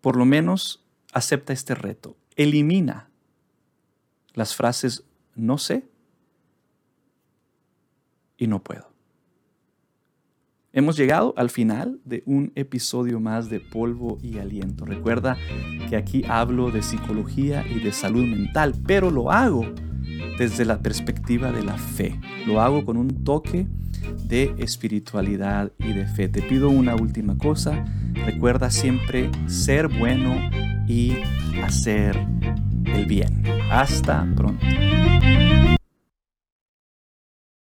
por 0.00 0.16
lo 0.16 0.24
menos 0.24 0.84
acepta 1.12 1.52
este 1.52 1.74
reto. 1.74 2.16
Elimina 2.36 3.10
las 4.34 4.54
frases 4.54 5.04
no 5.34 5.58
sé 5.58 5.84
y 8.38 8.46
no 8.46 8.62
puedo. 8.62 8.90
Hemos 10.72 10.96
llegado 10.96 11.34
al 11.36 11.50
final 11.50 12.00
de 12.04 12.22
un 12.26 12.52
episodio 12.54 13.18
más 13.18 13.50
de 13.50 13.58
Polvo 13.58 14.18
y 14.22 14.38
Aliento. 14.38 14.84
Recuerda 14.84 15.36
que 15.88 15.96
aquí 15.96 16.24
hablo 16.28 16.70
de 16.70 16.82
psicología 16.82 17.66
y 17.66 17.80
de 17.80 17.92
salud 17.92 18.24
mental, 18.24 18.74
pero 18.86 19.10
lo 19.10 19.32
hago 19.32 19.66
desde 20.38 20.64
la 20.64 20.80
perspectiva 20.80 21.52
de 21.52 21.62
la 21.62 21.76
fe. 21.76 22.18
Lo 22.46 22.60
hago 22.60 22.84
con 22.84 22.96
un 22.96 23.24
toque 23.24 23.66
de 24.24 24.54
espiritualidad 24.58 25.72
y 25.78 25.92
de 25.92 26.06
fe. 26.06 26.28
Te 26.28 26.42
pido 26.42 26.70
una 26.70 26.94
última 26.94 27.36
cosa. 27.36 27.84
Recuerda 28.26 28.70
siempre 28.70 29.30
ser 29.46 29.88
bueno 29.88 30.36
y 30.86 31.14
hacer 31.62 32.18
el 32.86 33.06
bien. 33.06 33.42
Hasta 33.70 34.26
pronto. 34.36 34.66